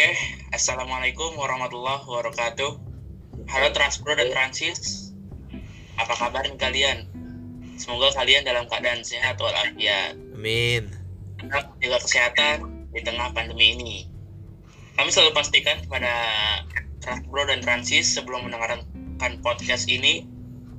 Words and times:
Oke, 0.00 0.16
Assalamualaikum 0.56 1.36
warahmatullahi 1.36 2.00
wabarakatuh. 2.08 2.72
Halo 3.52 3.68
Transpro 3.76 4.16
dan 4.16 4.32
Transis, 4.32 5.12
apa 6.00 6.16
kabar 6.16 6.40
kalian? 6.56 7.04
Semoga 7.76 8.08
kalian 8.16 8.48
dalam 8.48 8.64
keadaan 8.64 9.04
sehat 9.04 9.36
walafiat. 9.36 10.16
Amin. 10.32 10.88
Tetap 11.36 11.76
jaga 11.84 12.00
kesehatan 12.00 12.88
di 12.96 13.00
tengah 13.04 13.28
pandemi 13.36 13.76
ini. 13.76 13.96
Kami 14.96 15.12
selalu 15.12 15.36
pastikan 15.36 15.84
kepada 15.84 16.16
Transpro 17.04 17.44
dan 17.44 17.60
Transis 17.60 18.16
sebelum 18.16 18.48
mendengarkan 18.48 18.80
podcast 19.44 19.84
ini, 19.84 20.24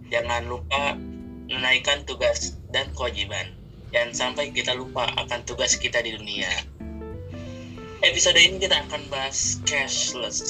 jangan 0.10 0.50
lupa 0.50 0.98
menunaikan 1.46 2.10
tugas 2.10 2.58
dan 2.74 2.90
kewajiban. 2.98 3.54
Jangan 3.94 4.34
sampai 4.34 4.50
kita 4.50 4.74
lupa 4.74 5.06
akan 5.14 5.46
tugas 5.46 5.78
kita 5.78 6.02
di 6.02 6.18
dunia. 6.18 6.50
Episode 8.02 8.42
ini 8.42 8.58
kita 8.58 8.82
akan 8.90 9.14
bahas 9.14 9.62
cashless. 9.62 10.42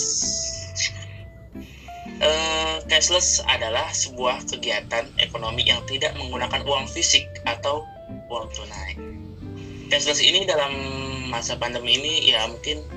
Uh, 2.24 2.80
cashless 2.88 3.44
adalah 3.44 3.92
sebuah 3.92 4.48
kegiatan 4.48 5.04
ekonomi 5.20 5.68
yang 5.68 5.84
tidak 5.84 6.16
menggunakan 6.16 6.64
uang 6.64 6.88
fisik 6.88 7.28
atau 7.44 7.84
uang 8.32 8.48
tunai. 8.56 8.96
Cashless 9.92 10.24
ini 10.24 10.48
dalam 10.48 10.72
masa 11.28 11.60
pandemi 11.60 12.00
ini 12.00 12.32
ya 12.32 12.48
mungkin 12.48 12.88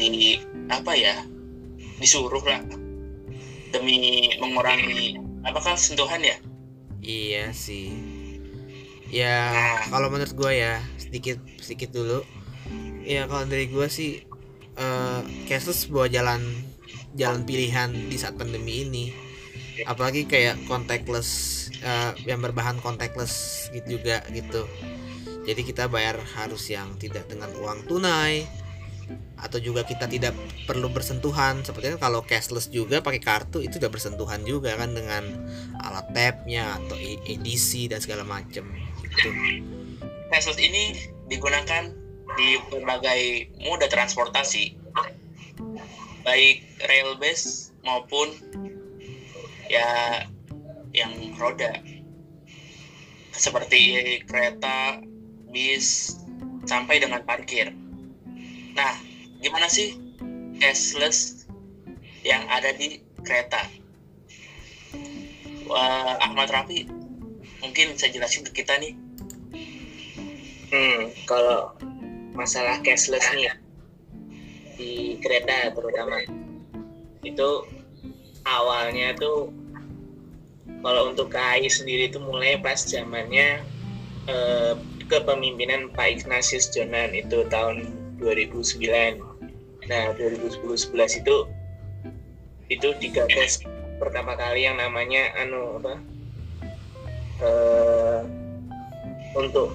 di 0.00 0.40
apa 0.72 0.96
ya 0.96 1.20
disuruh 2.00 2.40
lah 2.48 2.64
demi 3.68 4.32
mengurangi 4.40 5.20
apakah 5.44 5.76
sentuhan 5.76 6.24
ya? 6.24 6.40
Iya 7.04 7.52
sih. 7.52 7.92
Ya 9.12 9.52
nah. 9.52 9.80
kalau 9.92 10.08
menurut 10.08 10.32
gue 10.32 10.52
ya 10.56 10.80
sedikit 10.96 11.36
sedikit 11.60 11.92
dulu. 11.92 12.24
Ya 13.02 13.26
kalau 13.26 13.44
dari 13.46 13.66
gue 13.66 13.86
sih 13.90 14.22
uh, 14.78 15.20
cashless 15.50 15.88
sebuah 15.88 16.08
jalan 16.12 16.42
jalan 17.18 17.42
pilihan 17.44 17.90
di 18.08 18.16
saat 18.16 18.38
pandemi 18.38 18.86
ini. 18.86 19.04
Apalagi 19.88 20.28
kayak 20.28 20.68
contactless 20.68 21.30
uh, 21.82 22.12
yang 22.28 22.44
berbahan 22.44 22.78
contactless 22.78 23.68
gitu 23.72 23.98
juga 23.98 24.22
gitu. 24.30 24.68
Jadi 25.42 25.60
kita 25.66 25.90
bayar 25.90 26.22
harus 26.38 26.70
yang 26.70 26.94
tidak 27.02 27.26
dengan 27.26 27.50
uang 27.58 27.90
tunai 27.90 28.46
atau 29.42 29.58
juga 29.58 29.82
kita 29.82 30.06
tidak 30.06 30.36
perlu 30.70 30.86
bersentuhan. 30.86 31.66
Seperti 31.66 31.98
kalau 31.98 32.22
cashless 32.22 32.70
juga 32.70 33.02
pakai 33.02 33.18
kartu 33.18 33.58
itu 33.58 33.82
udah 33.82 33.90
bersentuhan 33.90 34.46
juga 34.46 34.78
kan 34.78 34.94
dengan 34.94 35.24
alat 35.82 36.06
tapnya 36.14 36.78
atau 36.78 36.94
edisi 37.26 37.90
dan 37.90 37.98
segala 37.98 38.22
macam 38.22 38.70
gitu. 39.02 39.28
cashless 40.30 40.56
ini 40.62 40.96
digunakan 41.28 42.01
di 42.38 42.56
berbagai 42.72 43.52
moda 43.64 43.86
transportasi 43.90 44.76
baik 46.22 46.62
rail 46.86 47.18
base 47.18 47.74
maupun 47.82 48.30
ya 49.66 50.22
yang 50.92 51.12
roda 51.40 51.82
seperti 53.32 54.20
kereta, 54.28 55.00
bis 55.50 56.20
sampai 56.68 57.00
dengan 57.00 57.24
parkir. 57.24 57.72
Nah, 58.76 58.92
gimana 59.40 59.66
sih 59.66 59.96
cashless 60.60 61.48
yang 62.22 62.44
ada 62.52 62.70
di 62.76 63.00
kereta? 63.24 63.66
Wah, 65.66 66.20
Ahmad 66.20 66.52
Rafi 66.52 66.84
mungkin 67.64 67.96
bisa 67.96 68.12
jelasin 68.12 68.44
ke 68.46 68.62
kita 68.62 68.76
nih. 68.78 68.94
Hmm, 70.72 71.12
kalau 71.28 71.72
masalah 72.32 72.80
cashless 72.80 73.24
nih 73.36 73.52
di 74.76 74.92
kereta 75.20 75.72
terutama. 75.76 76.24
Itu 77.22 77.68
awalnya 78.48 79.14
tuh 79.16 79.52
kalau 80.82 81.14
untuk 81.14 81.30
KAI 81.30 81.70
sendiri 81.70 82.10
itu 82.10 82.18
mulai 82.18 82.58
pas 82.58 82.82
zamannya 82.82 83.62
eh, 84.26 84.74
kepemimpinan 85.06 85.92
Pak 85.94 86.22
Ignatius 86.22 86.70
Jonan 86.74 87.14
itu 87.14 87.46
tahun 87.52 87.86
2009 88.18 89.18
nah 89.90 90.14
2010-11 90.14 91.26
itu 91.26 91.36
itu 92.70 92.88
digagas 93.02 93.60
pertama 93.98 94.38
kali 94.38 94.64
yang 94.64 94.78
namanya 94.78 95.34
anu 95.36 95.82
apa 95.82 95.94
eh, 97.42 98.20
untuk 99.34 99.74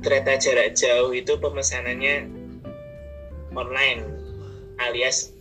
kereta 0.00 0.36
jarak 0.40 0.76
jauh 0.76 1.12
itu 1.12 1.36
pemesanannya 1.36 2.28
online 3.52 4.00
alias 4.80 5.32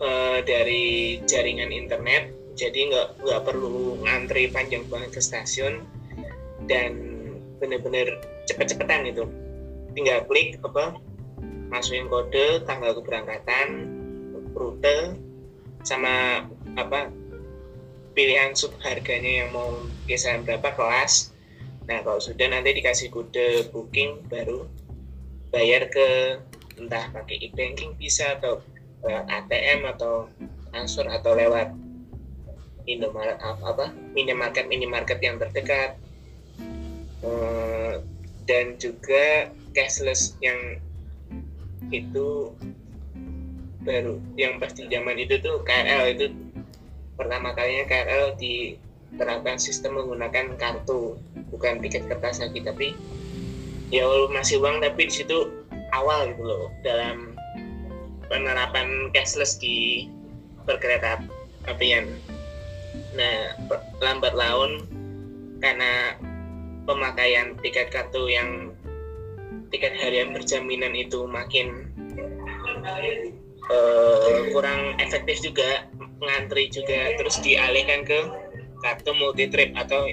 uh, 0.00 0.44
dari 0.44 1.18
jaringan 1.24 1.72
internet. 1.72 2.32
Jadi 2.52 2.92
nggak 2.92 3.24
nggak 3.24 3.42
perlu 3.48 4.04
ngantri 4.04 4.52
panjang 4.52 4.84
banget 4.92 5.16
ke 5.16 5.20
stasiun 5.24 5.80
dan 6.68 6.92
bener-bener 7.56 8.20
cepet-cepetan 8.44 9.08
itu 9.08 9.24
tinggal 9.96 10.24
klik 10.28 10.60
apa 10.60 11.00
masukin 11.72 12.10
kode 12.12 12.60
tanggal 12.68 12.92
keberangkatan 13.00 13.88
rute 14.52 15.16
sama 15.80 16.44
apa 16.76 17.08
pilihan 18.12 18.52
sub 18.52 18.76
harganya 18.84 19.44
yang 19.44 19.50
mau 19.56 19.72
kisaran 20.04 20.44
berapa 20.44 20.76
kelas 20.76 21.31
nah 21.86 21.98
kalau 22.06 22.22
sudah 22.22 22.46
nanti 22.46 22.78
dikasih 22.78 23.10
kode 23.10 23.68
booking 23.74 24.22
baru 24.30 24.66
bayar 25.52 25.90
ke 25.90 26.38
entah 26.80 27.12
pakai 27.12 27.36
e-banking 27.50 27.92
bisa 28.00 28.38
atau 28.40 28.64
lewat 29.02 29.26
ATM 29.28 29.80
atau 29.92 30.30
transfer 30.72 31.06
atau 31.10 31.34
lewat 31.36 31.74
Indomaret 32.82 33.38
apa 33.38 33.94
minimarket 34.10 34.66
minimarket 34.66 35.22
yang 35.22 35.38
terdekat. 35.38 35.94
Uh, 37.22 38.02
dan 38.50 38.74
juga 38.82 39.54
cashless 39.70 40.34
yang 40.42 40.82
itu 41.94 42.50
baru 43.86 44.18
yang 44.34 44.58
pasti 44.58 44.90
zaman 44.90 45.14
itu 45.14 45.38
tuh 45.38 45.62
KRL 45.62 46.18
itu 46.18 46.26
pertama 47.14 47.54
kalinya 47.54 47.86
KRL 47.86 48.34
diterapkan 49.12 49.60
sistem 49.60 50.00
menggunakan 50.00 50.56
kartu 50.56 51.20
bukan 51.52 51.84
tiket 51.84 52.08
kertas 52.08 52.40
lagi 52.40 52.64
tapi 52.64 52.96
ya 53.92 54.08
masih 54.32 54.58
uang 54.64 54.80
tapi 54.80 55.06
di 55.06 55.12
situ 55.12 55.52
awal 55.92 56.32
gitu 56.32 56.42
loh 56.42 56.72
dalam 56.80 57.36
penerapan 58.32 59.12
cashless 59.12 59.60
di 59.60 60.08
perkereta 60.64 61.20
apian. 61.68 62.08
Nah, 63.12 63.52
lambat 64.00 64.32
laun 64.32 64.88
karena 65.60 66.16
pemakaian 66.88 67.54
tiket 67.60 67.92
kartu 67.92 68.32
yang 68.32 68.72
tiket 69.68 69.92
harian 70.00 70.32
berjaminan 70.32 70.96
itu 70.96 71.28
makin 71.28 71.92
uh, 73.68 74.40
kurang 74.56 74.96
efektif 74.96 75.44
juga, 75.44 75.84
ngantri 76.20 76.72
juga, 76.72 77.16
terus 77.20 77.36
dialihkan 77.44 78.08
ke 78.08 78.18
kartu 78.82 79.14
multi 79.14 79.46
trip 79.48 79.72
atau 79.78 80.10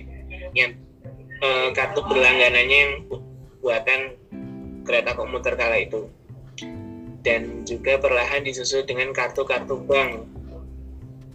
yang 0.54 0.78
uh, 1.42 1.70
kartu 1.74 2.06
berlangganannya 2.06 2.78
yang 2.78 2.94
buatan 3.60 4.16
kereta 4.86 5.18
komuter 5.18 5.54
kala 5.58 5.84
itu. 5.84 6.08
Dan 7.20 7.68
juga 7.68 8.00
perlahan 8.00 8.48
disusul 8.48 8.88
dengan 8.88 9.12
kartu-kartu 9.12 9.76
bank. 9.84 10.24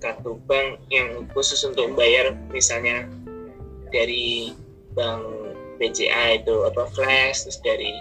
Kartu 0.00 0.40
bank 0.48 0.80
yang 0.88 1.28
khusus 1.36 1.60
untuk 1.66 1.92
bayar 1.92 2.32
misalnya 2.48 3.04
dari 3.92 4.56
bank 4.96 5.22
BCA 5.76 6.40
itu 6.40 6.64
apa 6.64 6.88
flash 6.94 7.44
terus 7.44 7.58
dari 7.60 7.92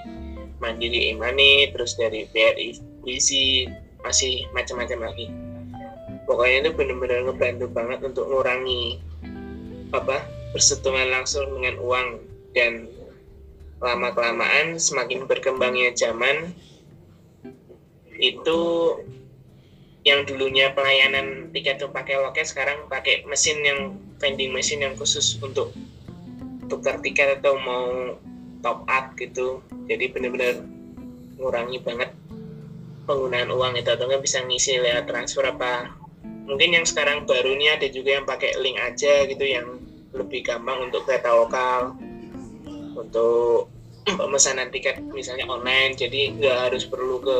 Mandiri 0.63 1.12
e-money 1.12 1.75
terus 1.75 2.00
dari 2.00 2.24
BRI 2.31 2.80
Easy 3.04 3.68
masih 4.00 4.48
macam-macam 4.56 5.12
lagi. 5.12 5.28
Pokoknya 6.24 6.63
itu 6.63 6.72
benar-benar 6.72 7.19
ngebantu 7.28 7.66
banget 7.68 8.00
untuk 8.00 8.31
ngurangi 8.31 9.04
apa 9.94 10.25
bersentuhan 10.51 11.13
langsung 11.13 11.45
dengan 11.54 11.78
uang 11.78 12.07
dan 12.57 12.90
lama 13.78 14.10
kelamaan 14.12 14.81
semakin 14.81 15.30
berkembangnya 15.30 15.94
zaman 15.94 16.56
itu 18.18 18.60
yang 20.04 20.28
dulunya 20.28 20.72
pelayanan 20.75 21.51
tiket 21.56 21.80
tuh 21.80 21.92
pakai 21.94 22.19
loket 22.19 22.44
sekarang 22.48 22.90
pakai 22.92 23.24
mesin 23.24 23.63
yang 23.63 23.80
vending 24.19 24.51
mesin 24.51 24.84
yang 24.84 24.95
khusus 25.00 25.40
untuk 25.40 25.72
tukar 26.68 27.00
tiket 27.00 27.39
atau 27.39 27.56
mau 27.60 28.16
top 28.63 28.84
up 28.88 29.16
gitu. 29.19 29.60
Jadi 29.88 30.12
benar-benar 30.12 30.63
ngurangi 31.39 31.80
banget 31.84 32.12
penggunaan 33.04 33.51
uang 33.51 33.75
itu 33.80 33.89
atau 33.92 34.07
nggak 34.07 34.24
bisa 34.24 34.44
ngisi 34.48 34.80
lewat 34.80 35.07
transfer 35.07 35.44
apa 35.44 35.92
mungkin 36.44 36.75
yang 36.75 36.86
sekarang 36.86 37.24
baru 37.24 37.56
ini 37.56 37.72
ada 37.72 37.88
juga 37.88 38.19
yang 38.19 38.25
pakai 38.28 38.60
link 38.60 38.78
aja 38.80 39.24
gitu 39.28 39.44
yang 39.44 39.80
lebih 40.13 40.45
gampang 40.45 40.92
untuk 40.92 41.07
kereta 41.10 41.34
lokal 41.34 41.98
untuk 42.94 43.72
pemesanan 44.19 44.69
tiket 44.69 45.01
misalnya 45.12 45.48
online. 45.48 45.95
Jadi 45.95 46.38
nggak 46.38 46.69
harus 46.69 46.84
perlu 46.86 47.19
ke 47.24 47.40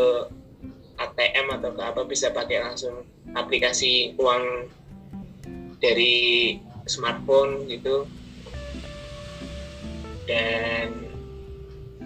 ATM 0.98 1.48
atau 1.60 1.70
ke 1.74 1.82
apa 1.82 2.02
bisa 2.06 2.30
pakai 2.32 2.64
langsung 2.64 3.04
aplikasi 3.34 4.16
uang 4.18 4.70
dari 5.84 6.58
smartphone 6.88 7.68
gitu. 7.68 8.08
Dan 10.24 11.12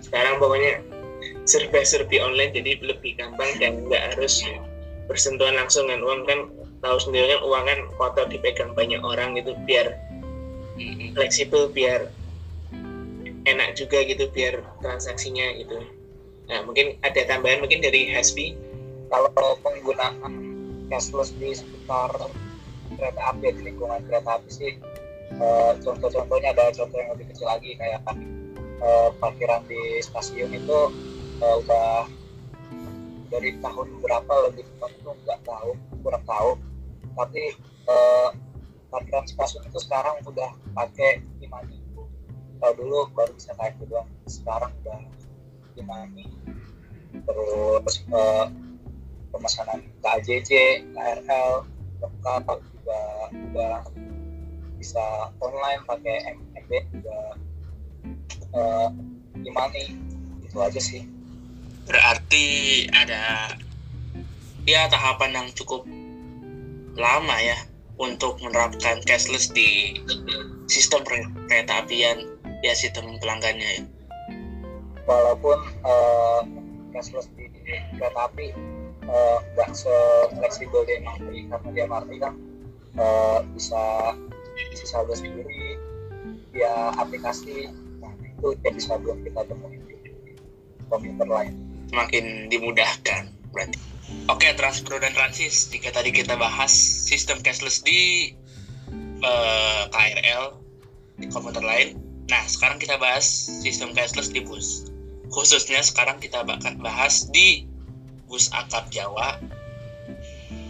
sekarang 0.02 0.42
pokoknya 0.42 0.82
serbi 1.46 2.18
online 2.18 2.52
jadi 2.52 2.82
lebih 2.82 3.16
gampang 3.16 3.56
dan 3.62 3.86
nggak 3.86 4.16
harus 4.16 4.42
bersentuhan 5.06 5.56
langsung 5.56 5.86
dengan 5.86 6.02
uang. 6.04 6.22
Kan 6.26 6.40
tahu 6.82 6.98
sendiri 7.02 7.38
kan 7.38 7.42
uang 7.44 7.64
kan 7.66 7.80
kotor 7.98 8.26
dipegang 8.30 8.72
banyak 8.78 9.02
orang 9.02 9.34
gitu 9.38 9.58
biar 9.66 9.98
fleksibel 11.18 11.74
biar 11.74 12.14
enak 13.48 13.74
juga 13.74 14.04
gitu 14.06 14.30
biar 14.30 14.62
transaksinya 14.84 15.58
gitu. 15.58 15.82
Nah 16.52 16.62
mungkin 16.68 17.00
ada 17.02 17.24
tambahan 17.26 17.64
mungkin 17.64 17.82
dari 17.82 18.12
Hasbi. 18.14 18.54
Kalau 19.08 19.32
penggunaan 19.64 20.34
cashless 20.92 21.32
di 21.40 21.56
sekitar 21.56 22.12
kereta 22.96 23.22
api 23.32 23.56
di 23.56 23.62
lingkungan 23.72 24.04
kereta 24.08 24.40
api 24.40 24.50
sih 24.52 24.72
uh, 25.40 25.76
contoh-contohnya 25.84 26.56
ada 26.56 26.72
contoh 26.72 26.98
yang 26.98 27.12
lebih 27.16 27.28
kecil 27.32 27.48
lagi 27.48 27.76
kayak 27.76 28.02
uh, 28.80 29.10
parkiran 29.20 29.64
di 29.68 30.00
stasiun 30.00 30.52
itu 30.56 30.80
uh, 31.44 31.56
udah 31.64 32.08
dari 33.28 33.60
tahun 33.60 33.88
berapa 34.00 34.34
lebih 34.52 34.64
tepat 34.64 34.92
itu 34.96 35.12
nggak 35.28 35.40
tahu 35.44 35.72
kurang 36.08 36.24
tahu. 36.24 36.56
Tapi 37.20 37.44
uh, 37.92 38.32
parkiran 38.88 39.28
stasiun 39.28 39.68
itu 39.68 39.80
sekarang 39.84 40.24
udah 40.24 40.56
pakai 40.72 41.20
imani. 41.44 41.84
Kalau 42.64 42.74
dulu 42.80 43.12
baru 43.12 43.36
bisa 43.36 43.52
kayak 43.60 43.76
gitu 43.76 43.92
doang. 43.92 44.08
Sekarang 44.24 44.72
udah 44.88 45.04
imani. 45.76 46.32
Terus 47.12 48.08
uh, 48.16 48.48
pemesanan 49.36 49.84
KJJ, 50.00 50.52
KRL, 50.96 51.68
lengkap 52.00 52.60
juga 52.64 53.02
udah 53.52 53.76
bisa 54.80 55.04
online 55.44 55.82
pakai 55.84 56.40
MB 56.56 56.72
juga 56.96 57.20
uh, 58.56 58.90
imani. 59.44 60.00
Itu 60.48 60.64
aja 60.64 60.80
sih. 60.80 61.04
Berarti 61.84 62.46
ada 62.92 63.56
ya 64.68 64.92
tahapan 64.92 65.32
yang 65.32 65.48
cukup 65.56 65.88
lama 66.98 67.38
ya 67.40 67.58
untuk 67.98 68.38
menerapkan 68.42 69.02
cashless 69.06 69.50
di 69.54 69.98
sistem 70.70 71.02
kereta 71.06 71.86
apian 71.86 72.38
ya 72.62 72.74
sistem 72.74 73.18
pelanggannya 73.22 73.82
ya. 73.82 73.84
Walaupun 75.08 75.58
uh, 75.86 76.42
cashless 76.92 77.30
di 77.38 77.48
kereta 77.96 78.28
api 78.28 78.52
eh, 79.08 79.38
nggak 79.56 79.70
uh, 79.72 79.76
se-fleksibel 79.76 80.84
di 80.84 81.00
MRT 81.00 81.48
karena 81.48 81.70
di 81.72 81.80
MRT 81.88 82.12
kan 82.20 82.34
uh, 83.00 83.40
bisa 83.56 84.14
bisa 84.74 84.84
saldo 84.90 85.16
sendiri 85.16 85.80
via 86.52 86.92
aplikasi. 86.98 87.72
Nah 88.04 88.12
itu 88.20 88.58
bisa 88.74 89.00
belum 89.00 89.24
kita 89.24 89.48
temuin 89.48 89.80
di 89.88 89.96
komputer 90.92 91.28
lain. 91.30 91.54
Semakin 91.88 92.52
dimudahkan 92.52 93.32
berarti 93.56 93.80
oke 94.28 94.48
Transpro 94.56 95.00
dan 95.00 95.14
Transis 95.14 95.72
jika 95.72 95.92
tadi 95.92 96.12
kita 96.12 96.36
bahas 96.40 96.72
sistem 97.08 97.40
cashless 97.44 97.84
di 97.84 98.34
uh, 99.24 99.88
KRL 99.92 100.58
di 101.18 101.26
komputer 101.32 101.64
lain 101.64 102.00
nah 102.28 102.44
sekarang 102.48 102.80
kita 102.80 103.00
bahas 103.00 103.24
sistem 103.64 103.96
cashless 103.96 104.32
di 104.32 104.44
bus 104.44 104.88
khususnya 105.32 105.80
sekarang 105.84 106.20
kita 106.20 106.44
akan 106.44 106.80
bahas 106.80 107.28
di 107.32 107.68
bus 108.28 108.52
akap 108.52 108.92
Jawa 108.92 109.40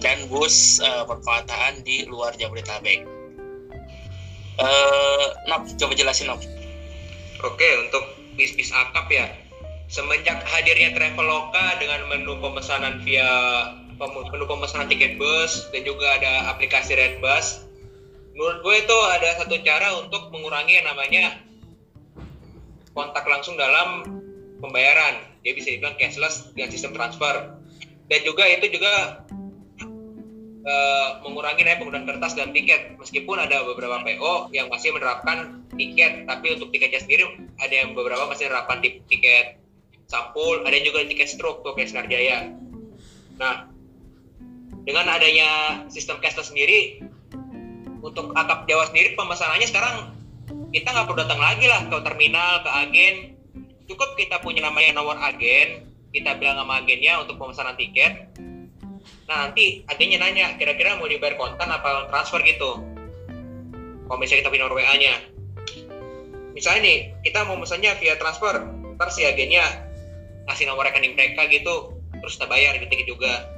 dan 0.01 0.29
bus 0.29 0.77
uh, 0.81 1.03
perkotaan 1.09 1.81
di 1.81 2.05
luar 2.05 2.33
Jabodetabek. 2.37 3.01
Uh, 4.57 5.27
Nop, 5.49 5.69
coba 5.77 5.93
jelasin 5.93 6.29
Nop. 6.29 6.41
Oke, 7.45 7.69
untuk 7.85 8.03
bis-bis 8.37 8.73
akap 8.73 9.05
ya, 9.09 9.29
semenjak 9.87 10.43
hadirnya 10.43 10.91
Traveloka 10.91 11.79
dengan 11.79 12.07
menu 12.11 12.39
pemesanan 12.43 12.99
via 13.03 13.27
menu 13.97 14.45
pemesanan 14.45 14.85
tiket 14.91 15.17
bus 15.17 15.71
dan 15.73 15.81
juga 15.81 16.21
ada 16.21 16.53
aplikasi 16.53 16.93
Redbus, 16.93 17.65
menurut 18.37 18.61
gue 18.61 18.75
itu 18.85 18.97
ada 19.17 19.41
satu 19.41 19.57
cara 19.65 19.89
untuk 20.05 20.29
mengurangi 20.29 20.77
yang 20.77 20.85
namanya 20.85 21.41
kontak 22.93 23.25
langsung 23.25 23.57
dalam 23.57 24.05
pembayaran. 24.61 25.25
Dia 25.41 25.57
bisa 25.57 25.73
dibilang 25.73 25.97
cashless 25.97 26.53
dengan 26.53 26.69
sistem 26.69 26.93
transfer. 26.93 27.57
Dan 28.07 28.19
juga 28.23 28.45
itu 28.47 28.69
juga 28.71 29.25
uh, 30.65 31.09
mengurangi 31.25 31.65
naik 31.65 31.81
penggunaan 31.81 32.05
kertas 32.05 32.37
dan 32.37 32.53
tiket. 32.53 32.93
Meskipun 33.01 33.41
ada 33.41 33.65
beberapa 33.65 33.97
PO 34.05 34.53
yang 34.53 34.69
masih 34.69 34.93
menerapkan 34.93 35.65
tiket 35.73 36.25
tapi 36.29 36.53
untuk 36.57 36.69
tiketnya 36.73 37.01
sendiri 37.01 37.23
ada 37.61 37.73
yang 37.73 37.93
beberapa 37.97 38.25
masih 38.29 38.49
menerapkan 38.49 38.81
tiket 38.81 39.61
sampul 40.07 40.63
ada 40.63 40.77
juga 40.79 41.03
tiket 41.03 41.27
stroke 41.27 41.61
tuh 41.61 41.75
kayak 41.75 42.07
Jaya 42.07 42.55
nah 43.37 43.67
dengan 44.87 45.05
adanya 45.11 45.83
sistem 45.91 46.23
cashless 46.23 46.49
sendiri 46.49 47.03
untuk 47.99 48.31
akap 48.39 48.63
Jawa 48.71 48.87
sendiri 48.87 49.19
pemesanannya 49.19 49.67
sekarang 49.67 50.15
kita 50.71 50.87
nggak 50.95 51.05
perlu 51.11 51.19
datang 51.27 51.41
lagi 51.43 51.65
lah 51.67 51.83
ke 51.87 51.97
terminal 52.07 52.63
ke 52.63 52.69
agen. 52.71 53.15
Cukup 53.87 54.19
kita 54.19 54.39
punya 54.43 54.67
namanya 54.67 54.95
nomor 54.95 55.19
agen 55.19 55.87
kita 56.11 56.39
bilang 56.39 56.55
sama 56.55 56.79
agennya 56.83 57.19
untuk 57.19 57.35
pemesanan 57.35 57.75
tiket. 57.75 58.31
Nah 59.27 59.47
nanti 59.47 59.83
agennya 59.91 60.23
nanya 60.23 60.55
kira-kira 60.55 60.95
mau 60.95 61.07
dibayar 61.07 61.35
kontan 61.35 61.67
apa 61.67 62.07
transfer 62.07 62.39
gitu? 62.47 62.79
Kalau 64.07 64.17
misalnya 64.19 64.47
kita 64.47 64.51
punya 64.51 64.63
nomor 64.67 64.79
WA 64.79 64.95
nya 64.95 65.15
misalnya 66.57 66.89
nih 66.89 66.97
kita 67.21 67.45
mau 67.45 67.53
pesannya 67.61 67.93
via 68.01 68.17
transfer 68.17 68.65
ntar 68.97 69.13
si 69.13 69.21
agennya 69.21 69.86
ngasih 70.47 70.65
nomor 70.65 70.87
rekening 70.87 71.13
mereka 71.13 71.45
gitu 71.51 71.93
terus 72.23 72.39
kita 72.39 72.47
bayar 72.49 72.73
gitu 72.79 73.15
juga. 73.15 73.51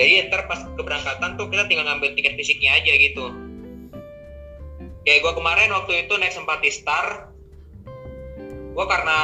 Jadi 0.00 0.32
ntar 0.32 0.48
pas 0.48 0.64
keberangkatan 0.64 1.36
tuh 1.36 1.52
kita 1.52 1.68
tinggal 1.68 1.84
ngambil 1.84 2.16
tiket 2.16 2.34
fisiknya 2.34 2.80
aja 2.80 2.92
gitu. 2.96 3.26
Kayak 5.04 5.20
gue 5.20 5.32
kemarin 5.36 5.68
waktu 5.70 6.08
itu 6.08 6.12
naik 6.16 6.32
sempat 6.32 6.64
di 6.64 6.70
Star. 6.72 7.28
Gue 8.72 8.86
karena 8.88 9.18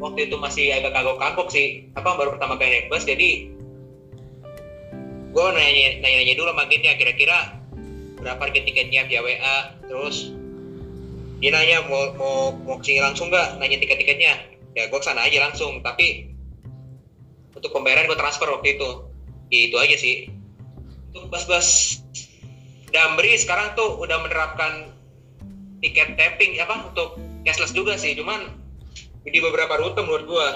waktu 0.00 0.30
itu 0.32 0.36
masih 0.40 0.72
agak 0.72 0.96
kagok-kagok 0.96 1.48
sih 1.52 1.92
apa 1.92 2.16
baru 2.16 2.34
pertama 2.34 2.56
kali 2.56 2.72
naik 2.72 2.86
bus 2.88 3.04
jadi 3.04 3.52
gue 5.30 5.46
nanya 5.54 6.00
nanya 6.00 6.34
dulu 6.34 6.50
sama 6.50 6.64
agennya 6.66 6.96
kira-kira 6.96 7.38
berapa 8.18 8.40
harga 8.40 8.60
tiketnya 8.64 9.04
via 9.06 9.20
WA 9.20 9.56
terus 9.86 10.32
dia 11.40 11.52
nanya 11.52 11.84
mau 11.88 12.16
mau 12.16 12.36
mau 12.64 12.76
ke 12.80 12.92
sini 12.92 13.00
langsung 13.04 13.28
nggak 13.28 13.60
nanya 13.60 13.76
tiket-tiketnya 13.76 14.32
ya 14.78 14.86
gue 14.86 15.00
ke 15.00 15.06
sana 15.06 15.26
aja 15.26 15.50
langsung 15.50 15.82
tapi 15.82 16.30
untuk 17.54 17.70
pembayaran 17.74 18.06
gue 18.06 18.18
transfer 18.18 18.48
waktu 18.48 18.78
itu. 18.78 18.88
Ya 19.50 19.60
itu 19.66 19.76
aja 19.76 19.96
sih. 19.98 20.30
Untuk 21.10 21.26
bus-bus 21.34 22.00
Damri 22.90 23.38
sekarang 23.38 23.78
tuh 23.78 24.02
udah 24.02 24.18
menerapkan 24.18 24.90
tiket 25.78 26.18
tapping 26.18 26.58
apa 26.58 26.90
untuk 26.90 27.18
cashless 27.46 27.70
juga 27.74 27.94
sih. 27.94 28.18
Cuman 28.18 28.50
di 29.22 29.38
beberapa 29.38 29.78
rute 29.78 30.02
menurut 30.02 30.26
gua. 30.26 30.48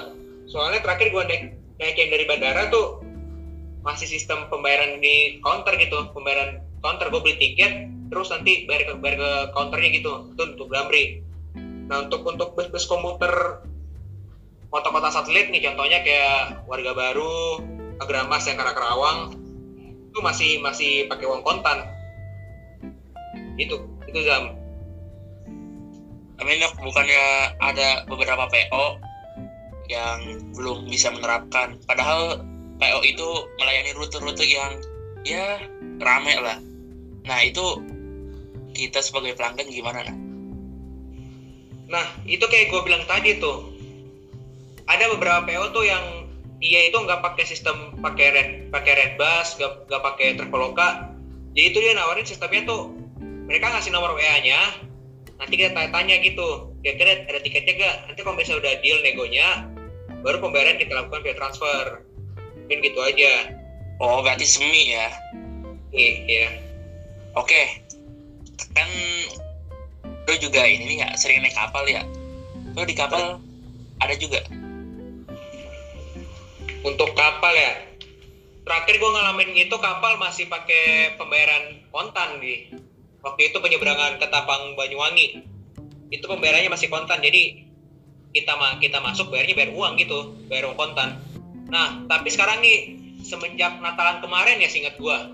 Soalnya 0.50 0.82
terakhir 0.82 1.14
gua 1.14 1.24
naik 1.26 1.54
naik 1.78 1.96
yang 1.98 2.10
dari 2.10 2.24
bandara 2.26 2.70
tuh 2.74 3.02
masih 3.86 4.10
sistem 4.10 4.50
pembayaran 4.50 4.98
di 4.98 5.38
counter 5.46 5.78
gitu. 5.78 6.10
Pembayaran 6.10 6.58
counter 6.82 7.06
gua 7.10 7.22
beli 7.22 7.38
tiket 7.38 7.86
terus 8.10 8.30
nanti 8.34 8.66
bayar 8.66 8.82
ke 8.90 8.92
bayar 8.98 9.16
ke 9.18 9.30
counternya 9.54 9.90
gitu. 9.94 10.12
Itu 10.34 10.42
untuk 10.58 10.68
Damri 10.70 11.22
nah 11.84 12.00
untuk 12.00 12.24
untuk 12.24 12.56
bus-bus 12.56 12.88
komuter 12.88 13.60
kota-kota 14.74 15.06
satelit 15.14 15.54
nih 15.54 15.62
contohnya 15.70 16.02
kayak 16.02 16.66
warga 16.66 16.90
baru 16.90 17.62
Agramas 18.02 18.42
yang 18.50 18.58
Karawang 18.58 19.38
itu 20.10 20.18
masih 20.18 20.58
masih 20.58 21.06
pakai 21.06 21.30
uang 21.30 21.46
kontan. 21.46 21.86
Itu 23.54 23.86
itu 24.10 24.18
jam 24.26 24.50
Amin 26.42 26.58
bukannya 26.82 27.54
ada 27.62 28.02
beberapa 28.10 28.50
PO 28.50 28.98
yang 29.86 30.42
belum 30.58 30.90
bisa 30.90 31.14
menerapkan. 31.14 31.78
Padahal 31.86 32.42
PO 32.82 33.00
itu 33.06 33.28
melayani 33.62 33.94
rute-rute 33.94 34.42
yang 34.42 34.82
ya 35.22 35.62
rame 36.02 36.34
lah. 36.42 36.58
Nah 37.22 37.38
itu 37.46 37.78
kita 38.74 38.98
sebagai 38.98 39.38
pelanggan 39.38 39.70
gimana 39.70 40.02
nah 40.02 40.16
nah 41.84 42.06
itu 42.26 42.42
kayak 42.42 42.74
gue 42.74 42.80
bilang 42.82 43.06
tadi 43.06 43.38
tuh 43.38 43.73
ada 44.88 45.04
beberapa 45.16 45.48
PO 45.48 45.64
tuh 45.72 45.84
yang 45.86 46.28
dia 46.64 46.88
itu 46.88 46.96
nggak 46.96 47.20
pakai 47.20 47.44
sistem 47.44 47.92
pakai 48.00 48.26
red 48.32 48.48
pakai 48.72 48.92
red 48.96 49.12
bus 49.20 49.56
nggak 49.60 49.88
nggak 49.88 50.02
pakai 50.02 50.26
traveloka. 50.36 51.12
Jadi 51.54 51.66
itu 51.70 51.78
dia 51.78 51.92
nawarin 51.94 52.26
sistemnya 52.26 52.66
tuh 52.66 52.90
mereka 53.46 53.70
ngasih 53.70 53.92
nomor 53.92 54.16
WA 54.16 54.40
nya 54.42 54.60
nanti 55.36 55.60
kita 55.60 55.74
tanya-tanya 55.76 56.22
gitu 56.24 56.72
kira-kira 56.80 57.26
ada 57.26 57.40
tiketnya 57.42 57.74
gak 57.74 57.96
nanti 58.06 58.20
kalau 58.22 58.38
misalnya 58.38 58.60
udah 58.64 58.74
deal 58.80 58.98
negonya 59.02 59.66
baru 60.24 60.40
pembayaran 60.40 60.80
kita 60.80 60.92
lakukan 60.96 61.20
via 61.20 61.36
transfer. 61.36 62.00
Mungkin 62.64 62.78
gitu 62.80 63.00
aja. 63.04 63.52
Oh 64.00 64.24
berarti 64.24 64.48
semi 64.48 64.96
ya? 64.96 65.12
Iya 65.92 66.12
iya. 66.24 66.48
Oke. 67.36 67.84
Kan 68.72 68.88
lo 70.24 70.34
juga 70.40 70.64
ini 70.64 70.88
nih 70.88 70.96
nggak 71.04 71.14
sering 71.20 71.44
naik 71.44 71.52
kapal 71.52 71.84
ya? 71.84 72.02
Lo 72.72 72.88
di 72.88 72.96
kapal 72.96 73.36
ada 74.00 74.14
juga 74.16 74.40
untuk 76.84 77.16
kapal 77.16 77.56
ya. 77.56 77.96
Terakhir 78.64 78.96
gue 78.96 79.10
ngalamin 79.10 79.50
itu 79.56 79.76
kapal 79.76 80.16
masih 80.20 80.48
pakai 80.48 81.16
pembayaran 81.16 81.84
kontan 81.92 82.40
di 82.40 82.72
waktu 83.24 83.52
itu 83.52 83.60
penyeberangan 83.60 84.20
ke 84.20 84.28
Tapang 84.28 84.76
Banyuwangi. 84.76 85.44
Itu 86.12 86.24
pembayarannya 86.28 86.72
masih 86.72 86.92
kontan 86.92 87.24
jadi 87.24 87.64
kita 88.36 88.52
ma 88.56 88.76
kita 88.80 88.98
masuk 89.00 89.30
bayarnya 89.30 89.54
bayar 89.54 89.72
uang 89.72 89.92
gitu 90.00 90.36
bayar 90.48 90.68
uang 90.72 90.78
kontan. 90.80 91.20
Nah 91.68 92.04
tapi 92.08 92.28
sekarang 92.32 92.60
nih 92.60 93.00
semenjak 93.24 93.80
Natalan 93.80 94.20
kemarin 94.20 94.60
ya 94.60 94.68
singkat 94.68 94.96
gua 95.00 95.32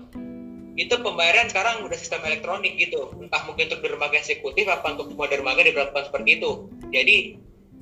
itu 0.79 0.95
pembayaran 1.03 1.51
sekarang 1.51 1.83
udah 1.83 1.97
sistem 1.99 2.23
elektronik 2.23 2.79
gitu. 2.79 3.11
Entah 3.19 3.43
mungkin 3.43 3.67
untuk 3.67 3.83
dermaga 3.83 4.19
eksekutif 4.19 4.67
apa 4.71 4.95
untuk 4.95 5.11
semua 5.11 5.27
dermaga 5.27 5.63
diberlakukan 5.63 6.07
seperti 6.11 6.39
itu. 6.39 6.71
Jadi 6.91 7.39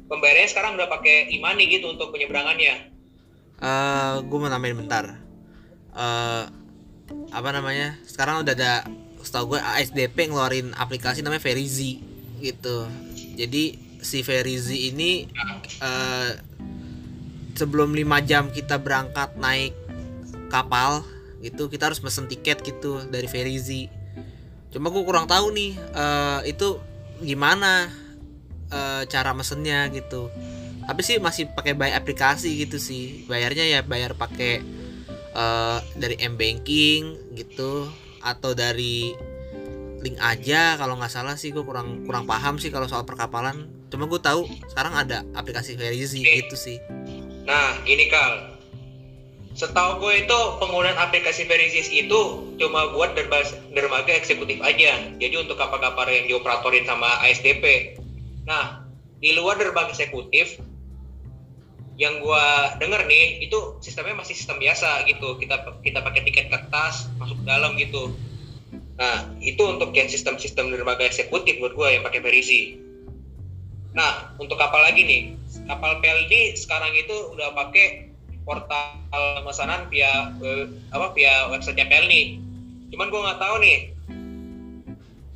pembayarannya 0.09 0.49
sekarang 0.49 0.71
udah 0.77 0.89
pakai 0.89 1.29
imani 1.33 1.69
gitu 1.69 1.89
untuk 1.89 2.09
penyeberangannya 2.13 2.98
eh, 3.63 4.13
gue 4.23 4.37
mau 4.39 4.47
nambahin 4.47 4.77
bentar. 4.79 5.05
Uh, 5.91 6.45
apa 7.33 7.49
namanya? 7.51 7.97
Sekarang 8.05 8.45
udah 8.45 8.53
ada 8.55 8.87
setahu 9.19 9.55
gue 9.55 9.59
ASDP 9.59 10.31
ngeluarin 10.31 10.71
aplikasi 10.77 11.19
namanya 11.25 11.43
Verizi 11.43 11.99
gitu. 12.39 12.87
Jadi 13.35 13.75
si 13.99 14.23
Verizi 14.23 14.93
ini 14.93 15.27
uh, 15.83 16.31
sebelum 17.59 17.91
lima 17.91 18.23
jam 18.23 18.47
kita 18.47 18.79
berangkat 18.79 19.35
naik 19.35 19.75
kapal 20.47 21.03
gitu 21.43 21.67
kita 21.67 21.91
harus 21.91 21.99
pesen 21.99 22.31
tiket 22.31 22.63
gitu 22.63 23.03
dari 23.11 23.27
Verizi. 23.27 23.91
Cuma 24.71 24.87
gue 24.93 25.03
kurang 25.03 25.27
tahu 25.27 25.51
nih 25.51 25.75
uh, 25.97 26.39
itu 26.47 26.79
gimana 27.19 27.91
uh, 28.71 29.03
cara 29.09 29.35
mesennya 29.35 29.91
gitu 29.91 30.31
tapi 30.89 31.05
sih 31.05 31.21
masih 31.21 31.53
pakai 31.53 31.77
bayar 31.77 32.01
aplikasi 32.01 32.65
gitu 32.65 32.81
sih. 32.81 33.29
Bayarnya 33.29 33.69
ya 33.69 33.79
bayar 33.85 34.17
pakai 34.17 34.65
uh, 35.37 35.77
dari 35.93 36.17
m 36.17 36.33
banking 36.33 37.29
gitu 37.37 37.85
atau 38.25 38.57
dari 38.57 39.13
link 40.01 40.17
aja. 40.17 40.81
Kalau 40.81 40.97
nggak 40.97 41.13
salah 41.13 41.37
sih 41.37 41.53
gue 41.53 41.61
kurang 41.61 42.09
kurang 42.09 42.25
paham 42.25 42.57
sih 42.57 42.73
kalau 42.73 42.89
soal 42.89 43.05
perkapalan. 43.05 43.69
Cuma 43.93 44.09
gue 44.09 44.17
tahu 44.17 44.49
sekarang 44.73 44.97
ada 44.97 45.21
aplikasi 45.37 45.77
Verizi 45.77 46.25
gitu 46.25 46.57
sih 46.57 46.81
nah 47.49 47.73
gini 47.81 48.05
kal. 48.13 48.53
Setahu 49.57 49.99
gue 49.99 50.23
itu 50.23 50.39
penggunaan 50.61 50.95
aplikasi 50.95 51.49
Verisys 51.49 51.89
itu 51.89 52.21
cuma 52.61 52.93
buat 52.93 53.17
dermaga 53.17 54.13
eksekutif 54.13 54.61
aja. 54.61 55.09
Jadi 55.17 55.35
untuk 55.35 55.57
kapal-kapal 55.57 56.07
yang 56.07 56.29
dioperatorin 56.29 56.85
sama 56.85 57.17
ASDP 57.25 57.97
nah 58.45 58.81
di 59.19 59.35
luar 59.35 59.59
dermaga 59.59 59.93
eksekutif 59.93 60.57
yang 61.99 62.23
gue 62.23 62.45
denger 62.79 63.11
nih 63.11 63.43
itu 63.43 63.75
sistemnya 63.83 64.15
masih 64.23 64.31
sistem 64.31 64.55
biasa 64.55 65.03
gitu. 65.03 65.35
Kita 65.35 65.67
kita 65.83 65.99
pakai 65.99 66.23
tiket 66.23 66.47
kertas 66.47 67.11
masuk 67.19 67.43
ke 67.43 67.45
dalam 67.45 67.75
gitu. 67.75 68.15
Nah 68.95 69.35
itu 69.43 69.59
untuk 69.67 69.91
yang 69.91 70.07
sistem-sistem 70.07 70.71
dermaga 70.71 71.03
eksekutif 71.03 71.59
buat 71.59 71.75
gue 71.75 71.99
yang 71.99 72.03
pakai 72.07 72.23
verisi. 72.23 72.79
Nah 73.91 74.31
untuk 74.39 74.55
kapal 74.55 74.79
lagi 74.79 75.03
nih. 75.03 75.21
Kapal 75.67 75.99
PLD 75.99 76.55
sekarang 76.55 76.95
itu 76.95 77.35
udah 77.35 77.51
pakai 77.51 78.07
portal 78.47 78.95
pemesanan 79.43 79.91
via 79.91 80.31
uh, 80.39 80.65
apa 80.95 81.11
via 81.11 81.51
website 81.51 81.83
PL 81.83 82.07
nih. 82.07 82.39
Cuman 82.95 83.11
gue 83.11 83.19
nggak 83.27 83.43
tahu 83.43 83.55
nih 83.59 83.77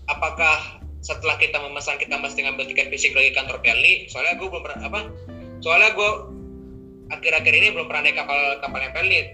apakah 0.08 0.80
setelah 1.04 1.36
kita 1.36 1.60
memesan 1.60 2.00
kita 2.00 2.16
mesti 2.16 2.48
ngambil 2.48 2.72
tiket 2.72 2.88
fisik 2.88 3.12
lagi 3.12 3.36
kantor 3.36 3.60
PLN 3.60 4.08
soalnya 4.08 4.40
gue 4.40 4.48
belum 4.48 4.64
apa? 4.64 5.12
Soalnya 5.60 5.92
gue 5.92 6.12
akhir-akhir 7.20 7.54
ini 7.54 7.68
belum 7.74 7.86
pernah 7.90 8.10
naik 8.10 8.18
kapal 8.20 8.40
kapal 8.62 8.80
PLN 8.94 9.26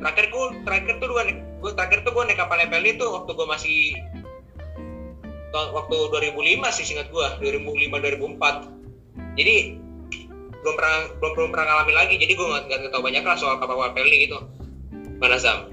terakhir 0.00 0.26
gue 0.32 0.44
terakhir 0.64 0.92
tuh 0.98 1.08
gue 1.12 1.22
gue 1.62 1.72
terakhir 1.76 1.98
tuh 2.02 2.12
gue 2.16 2.22
naik 2.26 2.38
kapal 2.40 2.58
PLN 2.58 2.96
tuh 2.96 3.08
waktu 3.12 3.30
gue 3.32 3.46
masih 3.46 3.78
waktu 5.52 5.96
2005 6.32 6.76
sih 6.76 6.84
singkat 6.88 7.12
gue 7.12 7.26
2005 7.44 7.92
2004 7.92 8.82
jadi 9.36 9.76
belum 10.62 10.74
pernah 10.78 10.96
belum 11.18 11.32
belum 11.34 11.48
pernah 11.50 11.66
ngalamin 11.66 11.96
lagi. 11.98 12.14
Jadi 12.22 12.32
gue 12.38 12.46
nggak 12.46 12.62
nggak 12.70 12.92
tahu 12.94 13.02
banyak 13.02 13.22
lah 13.26 13.36
soal 13.36 13.58
kapal 13.58 13.76
kapal 13.76 13.92
Pelni 13.92 14.16
gitu. 14.30 14.38
Mana 15.18 15.36
Sam? 15.38 15.70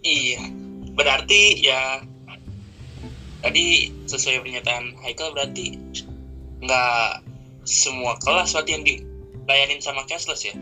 Iya. 0.00 0.40
Berarti 0.96 1.60
ya 1.60 2.00
tadi 3.44 3.92
sesuai 4.08 4.42
pernyataan 4.42 4.96
Haikal 5.04 5.36
berarti 5.36 5.76
nggak 6.64 7.20
semua 7.68 8.16
kelas 8.24 8.56
berarti 8.56 8.72
yang 8.72 8.84
dilayanin 9.46 9.78
sama 9.78 10.02
cashless 10.10 10.42
ya? 10.42 10.54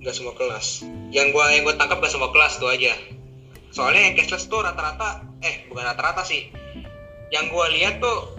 Nggak 0.00 0.14
semua 0.16 0.32
kelas. 0.32 0.80
Yang 1.12 1.36
gua 1.36 1.52
yang 1.52 1.68
gua 1.68 1.76
tangkap 1.76 2.00
gak 2.00 2.08
semua 2.08 2.32
kelas 2.32 2.56
tuh 2.56 2.72
aja. 2.72 2.96
Soalnya 3.68 4.08
yang 4.08 4.14
cashless 4.16 4.48
tuh 4.48 4.64
rata-rata 4.64 5.28
eh 5.44 5.68
bukan 5.68 5.84
rata-rata 5.84 6.24
sih. 6.24 6.48
Yang 7.28 7.52
gua 7.52 7.68
lihat 7.68 8.00
tuh 8.00 8.32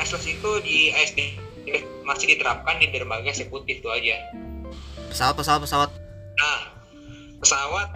cashless 0.00 0.24
itu 0.24 0.50
di 0.64 0.96
ASD 0.96 1.20
masih 2.08 2.32
diterapkan 2.32 2.80
di 2.80 2.88
dermaga 2.88 3.28
eksekutif 3.28 3.84
itu 3.84 3.88
aja. 3.92 4.16
Pesawat 5.12 5.36
pesawat 5.36 5.60
pesawat. 5.68 5.90
Nah 6.40 6.60
pesawat 7.44 7.92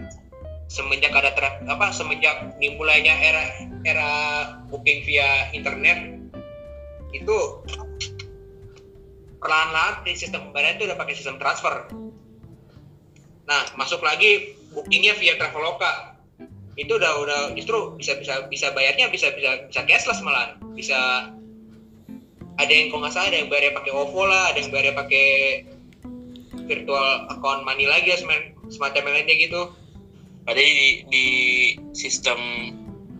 semenjak 0.69 1.11
ada 1.17 1.33
trap 1.33 1.65
apa 1.65 1.89
semenjak 1.91 2.55
dimulainya 2.61 3.11
era 3.17 3.43
era 3.83 4.11
booking 4.69 5.03
via 5.03 5.49
internet 5.51 6.21
itu 7.11 7.37
perlahan-lahan 9.41 10.05
di 10.05 10.13
sistem 10.13 10.47
pembayaran 10.47 10.77
itu 10.77 10.85
udah 10.85 10.97
pakai 11.01 11.13
sistem 11.17 11.41
transfer. 11.41 11.89
Nah 13.49 13.61
masuk 13.73 14.05
lagi 14.05 14.53
bookingnya 14.71 15.17
via 15.17 15.35
traveloka. 15.41 16.13
Itu 16.77 17.01
udah 17.01 17.11
udah 17.25 17.39
justru 17.57 17.97
bisa 17.97 18.15
bisa 18.21 18.45
bisa 18.47 18.69
bayarnya 18.71 19.09
bisa 19.09 19.33
bisa 19.33 19.65
bisa 19.67 19.81
cashless 19.83 20.21
malah 20.21 20.55
bisa 20.77 21.33
ada 22.61 22.71
yang 22.71 22.93
kalau 22.93 23.01
nggak 23.01 23.13
salah 23.17 23.27
ada 23.33 23.37
yang 23.41 23.49
bayarnya 23.49 23.73
pakai 23.73 23.91
OVO 23.91 24.23
lah 24.29 24.43
ada 24.53 24.57
yang 24.61 24.69
bayarnya 24.69 24.95
pakai 24.95 25.27
virtual 26.69 27.07
account 27.33 27.65
money 27.65 27.89
lagi 27.89 28.13
ya 28.13 28.17
semacam 28.69 29.01
lainnya 29.09 29.35
gitu. 29.35 29.73
Jadi 30.45 30.65
di, 30.65 30.89
di 31.09 31.25
sistem 31.97 32.39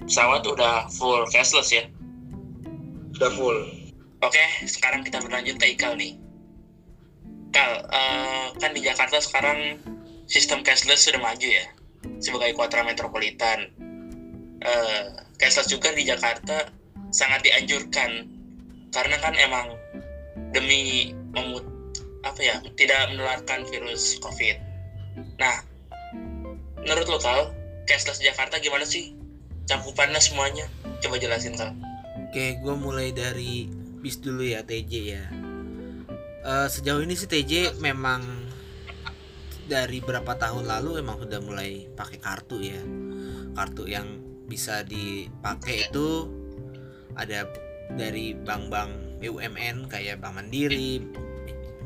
pesawat 0.06 0.46
udah 0.46 0.86
full 0.94 1.26
cashless 1.34 1.74
ya? 1.74 1.90
Udah 3.18 3.30
full 3.34 3.81
oke 4.22 4.44
sekarang 4.70 5.02
kita 5.02 5.20
berlanjut 5.22 5.58
ke 5.58 5.76
Ikal 5.76 5.98
nih. 5.98 6.18
Kal 7.52 7.84
uh, 7.92 8.48
kan 8.56 8.72
di 8.72 8.82
Jakarta 8.86 9.20
sekarang 9.20 9.82
sistem 10.30 10.64
cashless 10.64 11.04
sudah 11.04 11.20
maju 11.20 11.44
ya 11.44 11.66
sebagai 12.24 12.56
kota 12.56 12.86
metropolitan. 12.86 13.74
Uh, 14.62 15.26
cashless 15.42 15.68
juga 15.68 15.92
di 15.92 16.06
Jakarta 16.06 16.70
sangat 17.12 17.44
dianjurkan 17.44 18.30
karena 18.94 19.18
kan 19.20 19.34
emang 19.36 19.76
demi 20.56 21.12
memut 21.34 21.66
apa 22.22 22.40
ya 22.40 22.62
tidak 22.78 23.12
menularkan 23.12 23.66
virus 23.68 24.22
covid. 24.22 24.56
Nah 25.42 25.66
menurut 26.86 27.08
lo 27.10 27.20
kal 27.20 27.52
cashless 27.90 28.22
Jakarta 28.22 28.62
gimana 28.62 28.86
sih? 28.86 29.18
Cakupannya 29.66 30.22
semuanya? 30.22 30.66
Coba 31.02 31.18
jelasin 31.18 31.58
kal. 31.58 31.74
Oke 32.30 32.62
gue 32.62 32.76
mulai 32.78 33.12
dari 33.12 33.81
bis 34.02 34.18
dulu 34.18 34.42
ya 34.42 34.66
TJ 34.66 34.94
ya. 35.06 35.24
Uh, 36.42 36.66
sejauh 36.66 37.06
ini 37.06 37.14
sih 37.14 37.30
TJ 37.30 37.78
memang 37.78 38.26
dari 39.70 40.02
berapa 40.02 40.36
tahun 40.36 40.66
lalu 40.68 41.00
emang 41.00 41.22
sudah 41.22 41.40
mulai 41.40 41.88
pakai 41.94 42.18
kartu 42.18 42.60
ya. 42.60 42.82
Kartu 43.54 43.86
yang 43.86 44.20
bisa 44.50 44.84
dipakai 44.84 45.88
itu 45.88 46.28
ada 47.16 47.48
dari 47.96 48.34
bank-bank 48.36 49.22
BUMN 49.22 49.88
kayak 49.88 50.20
Bank 50.20 50.42
Mandiri, 50.42 51.00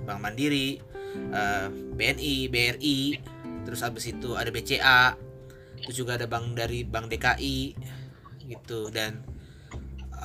Bank 0.07 0.19
Mandiri, 0.23 0.79
eh, 1.35 1.67
BNI, 1.69 2.35
BRI, 2.47 2.99
terus 3.67 3.83
habis 3.83 4.07
itu 4.07 4.33
ada 4.33 4.49
BCA, 4.49 5.19
terus 5.83 5.95
juga 5.97 6.17
ada 6.17 6.25
bank 6.29 6.55
dari 6.55 6.87
Bank 6.87 7.11
DKI 7.11 7.75
gitu. 8.47 8.89
Dan 8.93 9.21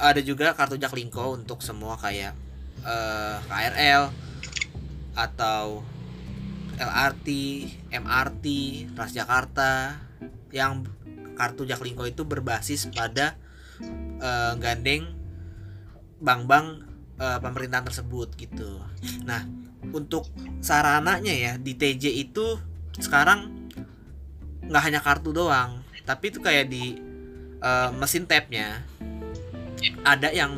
ada 0.00 0.20
juga 0.24 0.56
kartu 0.56 0.80
Jaklingko 0.80 1.36
untuk 1.36 1.60
semua 1.60 2.00
kayak 2.00 2.32
uh, 2.88 3.36
eh, 3.36 3.36
KRL 3.44 4.04
atau 5.12 5.84
LRT, 6.80 7.28
MRT, 7.92 8.46
Transjakarta 8.96 10.00
yang 10.48 10.88
kartu 11.36 11.68
Jaklingko 11.68 12.08
itu 12.08 12.24
berbasis 12.24 12.88
pada 12.88 13.36
uh, 14.24 14.56
gandeng 14.56 15.04
bank-bank 16.20 16.88
uh, 17.20 17.38
pemerintahan 17.44 17.84
tersebut 17.84 18.32
gitu. 18.40 18.80
Nah, 19.28 19.44
untuk 19.92 20.28
sarananya 20.64 21.32
ya 21.32 21.52
di 21.60 21.76
TJ 21.76 22.16
itu 22.16 22.56
sekarang 22.96 23.68
nggak 24.64 24.84
hanya 24.86 25.00
kartu 25.00 25.32
doang 25.32 25.82
tapi 26.04 26.30
itu 26.30 26.38
kayak 26.38 26.68
di 26.70 27.00
uh, 27.64 27.90
mesin 27.96 28.28
tabnya 28.28 28.84
ada 30.02 30.28
yang 30.30 30.52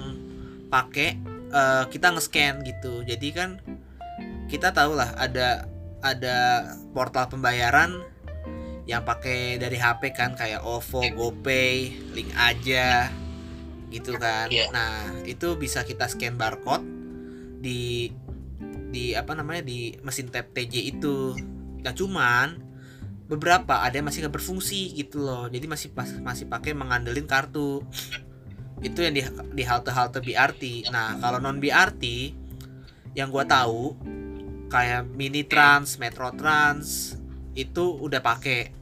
pakai 0.69 1.21
uh, 1.53 1.85
kita 1.93 2.13
nge-scan 2.17 2.65
gitu 2.65 3.05
jadi 3.05 3.29
kan 3.35 3.51
kita 4.49 4.73
tahu 4.73 4.97
lah 4.97 5.13
ada 5.17 5.69
ada 6.03 6.69
portal 6.93 7.31
pembayaran 7.31 8.03
yang 8.85 9.07
pakai 9.07 9.63
dari 9.63 9.79
HP 9.79 10.11
kan 10.11 10.35
kayak 10.35 10.67
OVO, 10.67 11.07
GoPay, 11.15 11.95
link 12.19 12.35
aja 12.35 13.09
gitu 13.95 14.19
kan. 14.19 14.51
Iya. 14.51 14.75
Nah, 14.75 15.23
itu 15.23 15.55
bisa 15.55 15.87
kita 15.87 16.11
scan 16.11 16.35
barcode 16.35 16.83
di 17.63 18.11
di 18.93 19.15
apa 19.15 19.33
namanya 19.39 19.63
di 19.65 19.95
mesin 20.03 20.29
tap 20.29 20.51
TJ 20.51 20.99
itu. 20.99 21.39
Nah, 21.87 21.95
cuman 21.95 22.59
beberapa 23.31 23.81
ada 23.81 23.95
yang 23.97 24.11
masih 24.11 24.27
nggak 24.27 24.43
berfungsi 24.43 24.99
gitu 24.99 25.23
loh. 25.23 25.47
Jadi 25.47 25.71
masih 25.71 25.95
pas 25.95 26.11
masih 26.19 26.51
pakai 26.51 26.75
mengandelin 26.75 27.25
kartu. 27.31 27.87
Itu 28.81 29.05
yang 29.05 29.13
di 29.13 29.23
di 29.53 29.63
halte-halte 29.67 30.25
BRT. 30.25 30.89
Nah, 30.89 31.21
kalau 31.21 31.43
non 31.43 31.61
BRT 31.61 32.33
yang 33.13 33.29
gua 33.29 33.45
tahu 33.45 33.93
kayak 34.73 35.05
mini 35.13 35.45
trans, 35.45 36.01
metro 36.01 36.33
trans 36.33 37.19
itu 37.53 38.01
udah 38.01 38.25
pakai. 38.25 38.73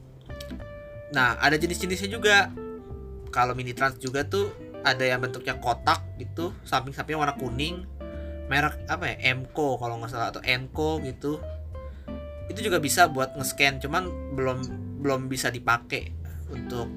Nah, 1.11 1.35
ada 1.43 1.59
jenis-jenisnya 1.59 2.07
juga. 2.07 2.47
Kalau 3.31 3.55
mini 3.55 3.75
trans 3.75 3.99
juga 3.99 4.23
tuh 4.23 4.51
ada 4.83 5.03
yang 5.03 5.19
bentuknya 5.19 5.55
kotak 5.59 6.03
gitu, 6.19 6.55
samping-sampingnya 6.63 7.19
warna 7.19 7.35
kuning. 7.35 7.83
Merek 8.47 8.87
apa 8.91 9.15
ya? 9.15 9.35
Emco 9.35 9.79
kalau 9.79 9.99
nggak 9.99 10.11
salah 10.11 10.31
atau 10.31 10.43
Enco 10.43 10.99
gitu. 11.03 11.39
Itu 12.51 12.59
juga 12.59 12.83
bisa 12.83 13.07
buat 13.07 13.35
nge-scan, 13.39 13.79
cuman 13.79 14.35
belum 14.35 14.59
belum 14.99 15.31
bisa 15.31 15.47
dipakai 15.47 16.11
untuk 16.51 16.91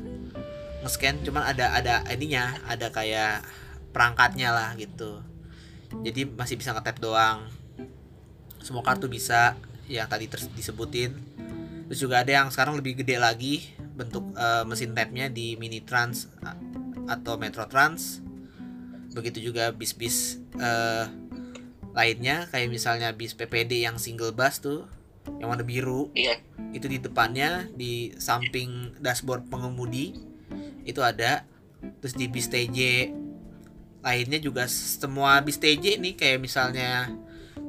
nge-scan, 0.84 1.24
cuman 1.24 1.42
ada 1.48 1.72
ada 1.72 2.04
ininya, 2.12 2.60
ada 2.68 2.92
kayak 2.92 3.42
perangkatnya 3.90 4.52
lah 4.52 4.70
gitu. 4.76 5.24
Jadi 6.02 6.26
masih 6.26 6.58
bisa 6.58 6.74
nge-tap 6.74 6.98
doang. 6.98 7.48
Semua 8.60 8.82
kartu 8.82 9.08
bisa 9.08 9.56
yang 9.86 10.08
tadi 10.08 10.26
disebutin. 10.28 11.14
Terus 11.88 12.00
juga 12.00 12.24
ada 12.24 12.32
yang 12.32 12.48
sekarang 12.48 12.80
lebih 12.80 13.04
gede 13.04 13.20
lagi 13.20 13.70
bentuk 13.94 14.34
uh, 14.34 14.66
mesin 14.66 14.96
tabnya 14.96 15.30
di 15.30 15.54
mini 15.60 15.84
trans 15.84 16.26
atau 17.06 17.36
metro 17.36 17.68
trans. 17.68 18.24
Begitu 19.14 19.52
juga 19.52 19.70
bis-bis 19.70 20.42
uh, 20.58 21.06
lainnya 21.94 22.50
kayak 22.50 22.72
misalnya 22.72 23.14
bis 23.14 23.38
PPD 23.38 23.86
yang 23.86 24.00
single 24.02 24.34
bus 24.34 24.58
tuh 24.58 24.90
yang 25.38 25.52
warna 25.52 25.64
biru. 25.64 26.10
Iya. 26.12 26.40
itu 26.74 26.90
di 26.90 26.98
depannya 26.98 27.70
di 27.70 28.10
samping 28.18 28.98
dashboard 28.98 29.46
pengemudi 29.46 30.33
itu 30.84 31.00
ada. 31.00 31.46
Terus 32.00 32.14
di 32.16 32.26
bis 32.28 32.48
TJ 32.48 33.10
lainnya 34.04 34.40
juga 34.40 34.68
semua 34.68 35.40
bis 35.40 35.56
TJ 35.56 35.96
nih 36.00 36.14
kayak 36.16 36.38
misalnya 36.40 37.08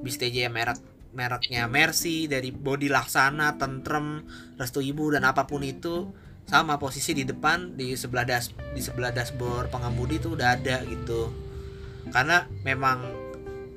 bis 0.04 0.20
TJ 0.20 0.52
merek 0.52 0.80
mereknya 1.16 1.72
Mercy 1.72 2.28
dari 2.28 2.52
body 2.52 2.92
laksana 2.92 3.56
tentrem 3.56 4.28
restu 4.60 4.84
ibu 4.84 5.16
dan 5.16 5.24
apa 5.24 5.48
pun 5.48 5.64
itu 5.64 6.12
sama 6.46 6.76
posisi 6.76 7.16
di 7.16 7.24
depan 7.24 7.74
di 7.80 7.96
sebelah 7.96 8.28
das 8.28 8.52
di 8.76 8.84
sebelah 8.84 9.16
dashboard 9.16 9.72
pengemudi 9.72 10.20
itu 10.20 10.36
udah 10.36 10.60
ada 10.60 10.84
gitu. 10.84 11.32
Karena 12.12 12.44
memang 12.68 13.02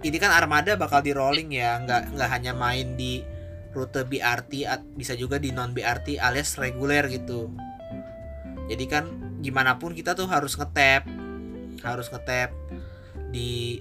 ini 0.03 0.19
kan 0.19 0.35
armada 0.35 0.75
bakal 0.75 1.01
di 1.01 1.15
rolling 1.15 1.55
ya 1.55 1.79
nggak 1.79 2.19
nggak 2.19 2.31
hanya 2.31 2.53
main 2.53 2.99
di 2.99 3.23
rute 3.73 4.03
BRT 4.03 4.67
bisa 4.99 5.15
juga 5.15 5.39
di 5.39 5.55
non 5.55 5.71
BRT 5.71 6.19
alias 6.19 6.59
reguler 6.59 7.07
gitu 7.07 7.55
jadi 8.69 8.85
kan 8.85 9.05
gimana 9.41 9.81
pun 9.81 9.97
kita 9.97 10.13
tuh 10.13 10.29
harus 10.29 10.55
ngetap 10.55 11.09
harus 11.83 12.07
ngetap 12.13 12.53
di 13.33 13.81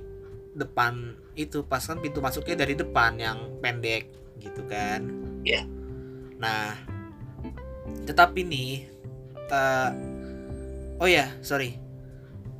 depan 0.57 1.13
itu 1.37 1.61
pas 1.67 1.83
kan 1.83 2.01
pintu 2.01 2.17
masuknya 2.17 2.65
dari 2.65 2.73
depan 2.73 3.19
yang 3.21 3.37
pendek 3.61 4.09
gitu 4.41 4.65
kan. 4.65 5.05
Iya. 5.45 5.63
nah 6.37 6.77
tetapi 8.03 8.45
nih 8.45 8.71
uh, 9.51 9.91
oh 11.01 11.09
ya 11.09 11.29
sorry. 11.45 11.77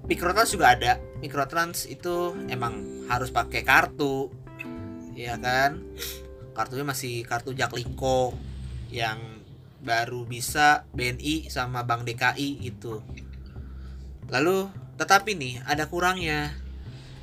Mikrotrans 0.08 0.56
juga 0.56 0.72
ada. 0.72 1.04
Mikrotrans 1.20 1.84
itu 1.84 2.32
emang 2.48 3.06
harus 3.12 3.28
pakai 3.28 3.66
kartu 3.66 4.32
ya 5.18 5.36
kan? 5.36 5.84
Kartunya 6.56 6.86
masih 6.88 7.28
kartu 7.28 7.52
Jaklingko 7.52 8.32
yang 8.88 9.37
baru 9.82 10.26
bisa 10.26 10.86
BNI 10.92 11.48
sama 11.54 11.86
Bank 11.86 12.04
DKI 12.08 12.66
itu 12.66 13.00
lalu 14.28 14.68
tetapi 14.98 15.38
nih 15.38 15.54
ada 15.64 15.86
kurangnya. 15.86 16.52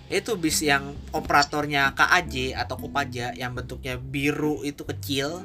Itu 0.07 0.39
bis 0.39 0.63
yang 0.63 0.95
operatornya 1.11 1.97
KAJ 1.97 2.55
atau 2.55 2.77
Kopaja 2.79 3.35
yang 3.35 3.57
bentuknya 3.57 3.99
biru 3.99 4.63
itu 4.63 4.85
kecil 4.87 5.43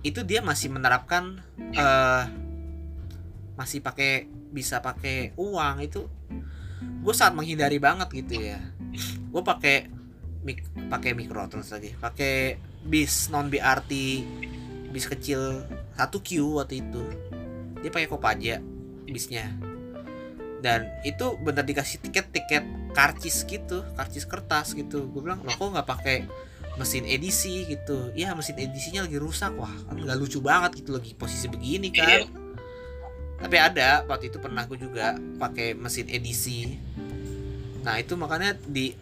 itu 0.00 0.24
dia 0.24 0.40
masih 0.40 0.72
menerapkan 0.72 1.44
uh, 1.76 2.24
masih 3.54 3.84
pakai 3.84 4.26
bisa 4.50 4.80
pakai 4.82 5.36
uang 5.38 5.86
itu. 5.86 6.08
Gue 7.04 7.14
saat 7.14 7.36
menghindari 7.36 7.76
banget 7.78 8.08
gitu 8.10 8.40
ya. 8.40 8.58
Gue 9.30 9.44
pakai 9.44 9.92
mik 10.40 10.88
pakai 10.88 11.12
mikrotrans 11.12 11.68
lagi 11.68 11.92
pakai 12.00 12.56
bis 12.80 13.28
non 13.28 13.52
BRT 13.52 13.92
bis 14.90 15.06
kecil 15.06 15.62
satu 15.94 16.18
Q 16.20 16.58
waktu 16.58 16.82
itu. 16.82 17.02
Dia 17.80 17.90
pakai 17.90 18.10
Kopaja 18.10 18.58
bisnya. 19.06 19.50
Dan 20.60 20.92
itu 21.08 21.40
bener 21.40 21.64
dikasih 21.64 22.04
tiket-tiket 22.04 22.92
karcis 22.92 23.48
gitu 23.48 23.80
karcis 23.96 24.28
kertas 24.28 24.76
gitu. 24.76 25.08
Gue 25.08 25.24
bilang 25.24 25.40
lo 25.40 25.50
kok 25.54 25.72
nggak 25.72 25.88
pakai 25.88 26.28
mesin 26.76 27.08
edisi 27.08 27.64
gitu? 27.64 28.12
Ya 28.12 28.36
mesin 28.36 28.60
edisinya 28.60 29.08
lagi 29.08 29.16
rusak. 29.16 29.56
Wah 29.56 29.72
kan 29.88 29.96
nggak 29.96 30.18
lucu 30.20 30.38
banget 30.44 30.84
gitu 30.84 30.92
lagi 30.92 31.16
posisi 31.16 31.48
begini 31.48 31.88
kan. 31.94 32.06
Iya. 32.06 32.20
tapi 33.40 33.56
ada 33.56 34.04
waktu 34.04 34.28
itu 34.28 34.36
pernah 34.36 34.68
gue 34.68 34.76
juga 34.76 35.16
pakai 35.40 35.72
mesin 35.72 36.12
edisi. 36.12 36.76
Nah 37.80 37.96
itu 37.96 38.12
makanya 38.12 38.52
di 38.68 38.92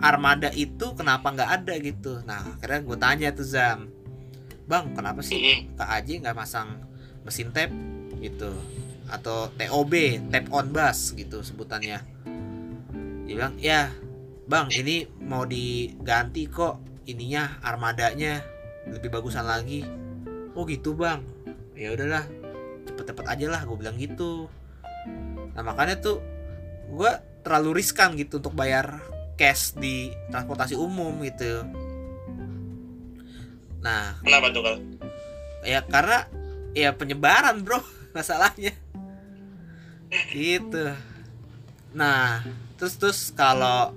armada 0.00 0.48
itu 0.56 0.96
kenapa 0.96 1.28
nggak 1.28 1.50
ada 1.60 1.74
gitu. 1.76 2.24
Nah 2.24 2.56
akhirnya 2.56 2.80
gue 2.88 2.96
tanya 2.96 3.28
tuh 3.36 3.44
zam 3.44 3.92
bang 4.72 4.96
kenapa 4.96 5.20
sih 5.20 5.68
kak 5.76 5.84
Aji 5.84 6.24
nggak 6.24 6.32
masang 6.32 6.80
mesin 7.28 7.52
tap 7.52 7.68
gitu? 8.24 8.48
Atau 9.12 9.52
TOB 9.60 9.92
tap 10.32 10.48
on 10.48 10.72
bus 10.72 11.12
gitu 11.12 11.44
sebutannya. 11.44 12.00
Dia 13.28 13.34
bilang 13.36 13.60
ya 13.60 13.92
bang 14.48 14.72
ini 14.72 15.04
mau 15.20 15.44
diganti 15.44 16.48
kok. 16.48 16.80
Ininya 17.04 17.60
armadanya 17.60 18.40
lebih 18.88 19.12
bagusan 19.12 19.44
lagi. 19.44 19.84
Oh 20.56 20.64
gitu 20.64 20.96
bang. 20.96 21.20
Ya 21.76 21.92
udahlah 21.92 22.24
cepet-cepet 22.88 23.26
aja 23.28 23.46
lah 23.52 23.60
gue 23.68 23.76
bilang 23.76 24.00
gitu. 24.00 24.48
Nah 25.52 25.60
makanya 25.60 26.00
tuh 26.00 26.24
gue 26.88 27.12
terlalu 27.44 27.84
riskan 27.84 28.16
gitu 28.16 28.40
untuk 28.40 28.56
bayar 28.56 29.04
cash 29.36 29.76
di 29.76 30.16
transportasi 30.32 30.78
umum 30.80 31.20
gitu 31.26 31.66
nah 33.82 34.14
Kenapa 34.22 34.54
tuh 34.54 34.62
kalau? 34.62 34.78
ya 35.62 35.82
karena 35.86 36.26
ya 36.72 36.94
penyebaran 36.94 37.62
bro 37.66 37.82
masalahnya. 38.16 38.72
Gitu. 40.30 40.94
Nah 41.96 42.42
terus 42.78 42.94
terus 42.98 43.20
kalau 43.34 43.94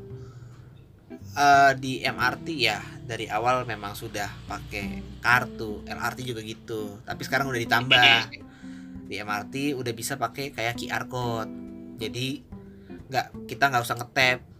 eh, 1.36 1.72
di 1.78 2.02
MRT 2.02 2.48
ya 2.58 2.80
dari 3.06 3.30
awal 3.30 3.66
memang 3.70 3.94
sudah 3.94 4.30
pakai 4.50 5.20
kartu. 5.22 5.86
LRT 5.86 6.20
juga 6.26 6.42
gitu. 6.42 7.02
Tapi 7.06 7.22
sekarang 7.22 7.50
udah 7.54 7.62
ditambah. 7.62 8.20
Di 9.06 9.22
MRT 9.22 9.78
udah 9.78 9.94
bisa 9.94 10.18
pakai 10.18 10.50
kayak 10.50 10.82
QR 10.82 11.06
code. 11.06 11.52
Jadi 12.02 12.42
nggak 13.06 13.46
kita 13.46 13.70
nggak 13.70 13.86
usah 13.86 13.98
ngetap 14.02 14.55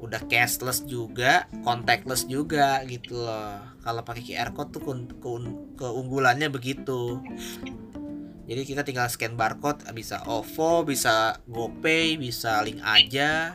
udah 0.00 0.24
cashless 0.26 0.80
juga 0.88 1.44
contactless 1.60 2.24
juga 2.24 2.80
gitu 2.88 3.20
loh. 3.20 3.60
Kalau 3.84 4.00
pakai 4.00 4.24
QR 4.24 4.50
code 4.56 4.72
tuh 4.72 4.82
keun- 4.82 5.12
keun- 5.20 5.76
keunggulannya 5.76 6.48
begitu. 6.48 7.20
Jadi 8.50 8.66
kita 8.66 8.82
tinggal 8.82 9.06
scan 9.06 9.38
barcode 9.38 9.86
bisa 9.94 10.24
OVO 10.26 10.82
bisa 10.82 11.38
GoPay 11.46 12.16
bisa 12.18 12.58
link 12.64 12.80
aja. 12.82 13.54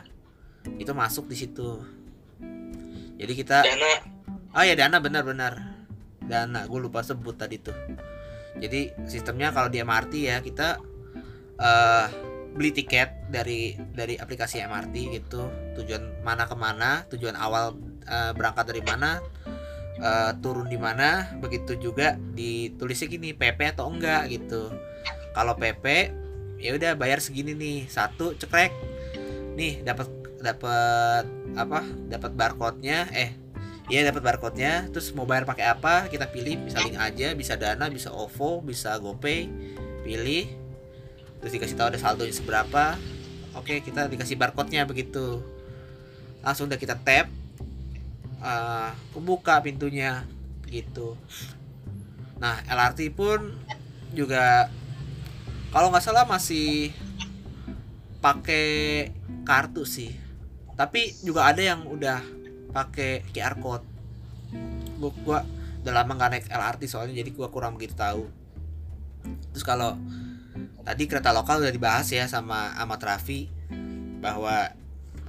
Itu 0.78 0.96
masuk 0.96 1.28
di 1.28 1.36
situ. 1.36 1.82
Jadi 3.18 3.32
kita 3.36 3.66
Dana. 3.66 3.92
Oh 4.56 4.64
ya 4.64 4.72
Dana 4.72 5.02
benar-benar 5.02 5.52
Dana 6.24 6.64
gue 6.64 6.80
lupa 6.80 7.04
sebut 7.04 7.36
tadi 7.36 7.60
tuh. 7.60 7.76
Jadi 8.56 8.88
sistemnya 9.04 9.52
kalau 9.52 9.68
di 9.68 9.82
MRT 9.84 10.12
ya 10.32 10.40
kita 10.40 10.80
eh 11.60 12.06
beli 12.56 12.72
tiket 12.72 13.12
dari 13.28 13.76
dari 13.92 14.16
aplikasi 14.16 14.64
MRT 14.64 14.94
gitu. 15.12 15.46
Tujuan 15.76 16.24
mana 16.24 16.48
ke 16.48 16.56
mana 16.56 17.04
tujuan 17.12 17.36
awal 17.36 17.76
uh, 18.08 18.32
berangkat 18.32 18.72
dari 18.72 18.82
mana 18.82 19.20
uh, 20.00 20.32
turun 20.40 20.66
di 20.66 20.80
mana 20.80 21.36
begitu 21.38 21.76
juga 21.76 22.16
ditulisnya 22.16 23.06
gini 23.06 23.36
PP 23.36 23.76
atau 23.76 23.92
enggak 23.92 24.32
gitu. 24.32 24.72
Kalau 25.36 25.54
PP 25.54 25.84
ya 26.56 26.72
udah 26.72 26.96
bayar 26.96 27.20
segini 27.20 27.52
nih. 27.52 27.78
Satu 27.92 28.32
cekrek. 28.34 28.72
Nih 29.54 29.84
dapat 29.84 30.08
dapat 30.40 31.24
apa 31.56 31.80
dapat 32.08 32.32
barcode-nya 32.36 33.08
eh 33.12 33.46
Iya 33.86 34.10
dapat 34.10 34.34
barcode-nya, 34.34 34.90
terus 34.90 35.14
mau 35.14 35.30
bayar 35.30 35.46
pakai 35.46 35.70
apa 35.70 36.10
kita 36.10 36.26
pilih, 36.34 36.58
bisa 36.58 36.82
link 36.82 36.98
aja, 36.98 37.30
bisa 37.38 37.54
Dana, 37.54 37.86
bisa 37.86 38.10
OVO, 38.10 38.58
bisa 38.58 38.98
GoPay, 38.98 39.46
pilih, 40.02 40.65
terus 41.46 41.62
dikasih 41.62 41.78
tahu 41.78 41.94
ada 41.94 42.02
saldonya 42.02 42.34
seberapa, 42.34 42.98
oke 43.54 43.78
kita 43.86 44.10
dikasih 44.10 44.34
barcode-nya 44.34 44.82
begitu, 44.82 45.46
langsung 46.42 46.66
udah 46.66 46.74
kita 46.74 46.98
tap, 46.98 47.30
uh, 48.42 48.90
kebuka 49.14 49.62
pintunya, 49.62 50.26
gitu. 50.66 51.14
Nah 52.42 52.66
LRT 52.66 53.14
pun 53.14 53.54
juga 54.10 54.66
kalau 55.70 55.94
nggak 55.94 56.02
salah 56.02 56.26
masih 56.26 56.90
pakai 58.18 58.66
kartu 59.46 59.86
sih, 59.86 60.18
tapi 60.74 61.14
juga 61.22 61.46
ada 61.46 61.62
yang 61.62 61.86
udah 61.86 62.26
pakai 62.74 63.22
QR 63.30 63.54
code. 63.62 63.86
Gua, 64.98 65.14
gua 65.22 65.38
udah 65.86 65.94
lama 65.94 66.10
nggak 66.10 66.30
naik 66.34 66.46
LRT 66.50 66.90
soalnya 66.90 67.22
jadi 67.22 67.30
gua 67.30 67.54
kurang 67.54 67.78
begitu 67.78 67.94
tahu. 67.94 68.26
Terus 69.54 69.62
kalau 69.62 69.94
tadi 70.86 71.10
kereta 71.10 71.34
lokal 71.34 71.66
udah 71.66 71.74
dibahas 71.74 72.06
ya 72.14 72.30
sama 72.30 72.70
Ahmad 72.78 73.02
Raffi 73.02 73.50
bahwa 74.22 74.70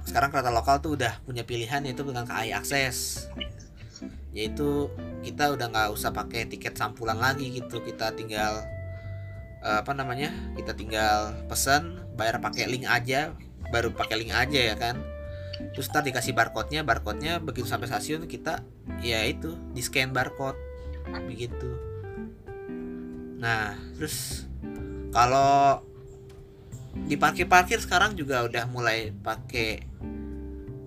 sekarang 0.06 0.30
kereta 0.30 0.54
lokal 0.54 0.78
tuh 0.78 0.94
udah 0.94 1.18
punya 1.26 1.42
pilihan 1.42 1.82
yaitu 1.82 2.06
dengan 2.06 2.24
KAI 2.24 2.54
akses. 2.54 3.26
Yaitu 4.30 4.86
kita 5.26 5.50
udah 5.52 5.66
nggak 5.66 5.88
usah 5.90 6.14
pakai 6.14 6.46
tiket 6.46 6.78
sampulan 6.78 7.18
lagi 7.18 7.50
gitu 7.50 7.82
kita 7.82 8.14
tinggal 8.14 8.62
apa 9.58 9.90
namanya 9.90 10.30
kita 10.54 10.70
tinggal 10.78 11.34
pesan 11.50 11.98
bayar 12.14 12.38
pakai 12.38 12.70
link 12.70 12.86
aja 12.86 13.34
baru 13.74 13.90
pakai 13.90 14.24
link 14.24 14.32
aja 14.32 14.72
ya 14.72 14.78
kan. 14.78 14.96
Terus 15.74 15.90
ntar 15.90 16.06
dikasih 16.06 16.38
barcode-nya 16.38 16.86
barcode-nya 16.86 17.42
begitu 17.42 17.66
sampai 17.66 17.90
stasiun 17.90 18.30
kita 18.30 18.62
ya 19.02 19.26
itu 19.26 19.58
di 19.74 19.82
scan 19.82 20.14
barcode 20.14 20.56
begitu. 21.26 21.68
Nah 23.42 23.76
terus 23.98 24.47
kalau 25.12 25.82
di 27.06 27.14
parkir-parkir 27.14 27.78
sekarang 27.78 28.18
juga 28.18 28.44
udah 28.44 28.64
mulai 28.68 29.14
pakai 29.22 29.84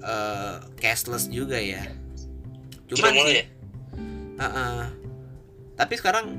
uh, 0.03 0.59
cashless 0.77 1.29
juga 1.31 1.57
ya 1.61 1.87
cuman 2.91 3.11
mulai 3.15 3.33
ya? 3.33 3.45
uh 3.45 4.43
-uh. 4.43 4.81
tapi 5.79 5.93
sekarang 5.95 6.35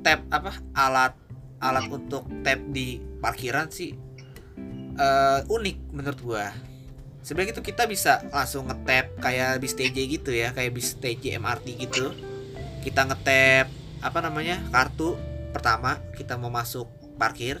tap 0.00 0.24
apa 0.32 0.56
alat 0.72 1.12
alat 1.60 1.84
untuk 1.92 2.24
tap 2.40 2.60
di 2.72 3.02
parkiran 3.20 3.68
sih 3.68 3.92
uh, 4.96 5.44
unik 5.44 5.76
menurut 5.92 6.20
gua 6.24 6.46
sebenarnya 7.20 7.60
itu 7.60 7.62
kita 7.64 7.84
bisa 7.84 8.24
langsung 8.32 8.64
ngetap 8.72 9.12
kayak 9.20 9.60
bis 9.60 9.76
TJ 9.76 9.98
gitu 10.08 10.32
ya 10.32 10.56
kayak 10.56 10.72
bis 10.72 10.96
TJ 10.96 11.36
MRT 11.36 11.76
gitu 11.76 12.16
kita 12.80 13.04
ngetap 13.04 13.68
apa 14.00 14.18
namanya 14.24 14.56
kartu 14.72 15.20
pertama 15.52 16.00
kita 16.16 16.40
mau 16.40 16.48
masuk 16.48 16.88
parkir 17.20 17.60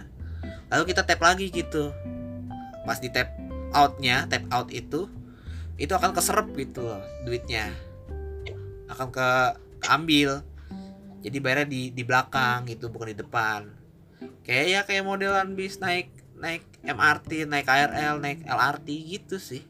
lalu 0.72 0.88
kita 0.88 1.04
tap 1.04 1.20
lagi 1.20 1.52
gitu. 1.52 1.92
Pas 2.88 2.96
di 2.96 3.12
tap 3.12 3.28
outnya 3.76 4.24
tap 4.24 4.48
out 4.48 4.72
itu 4.72 5.10
itu 5.76 5.92
akan 5.92 6.16
keserap 6.16 6.48
gitu 6.56 6.80
loh 6.88 7.04
duitnya. 7.28 7.68
Akan 8.88 9.12
ke 9.12 9.28
ambil 9.84 10.40
jadi 11.20 11.36
bayarnya 11.36 11.68
di 11.68 11.92
di 11.92 12.02
belakang 12.02 12.64
gitu 12.64 12.88
bukan 12.88 13.12
di 13.12 13.18
depan. 13.20 13.68
Kayak 14.40 14.66
ya 14.66 14.80
kayak 14.88 15.04
modelan 15.04 15.52
bis 15.52 15.76
naik 15.76 16.08
naik 16.40 16.64
MRT 16.80 17.44
naik 17.44 17.68
KRL 17.68 18.16
naik 18.24 18.40
LRT 18.48 18.88
gitu 19.04 19.36
sih. 19.36 19.62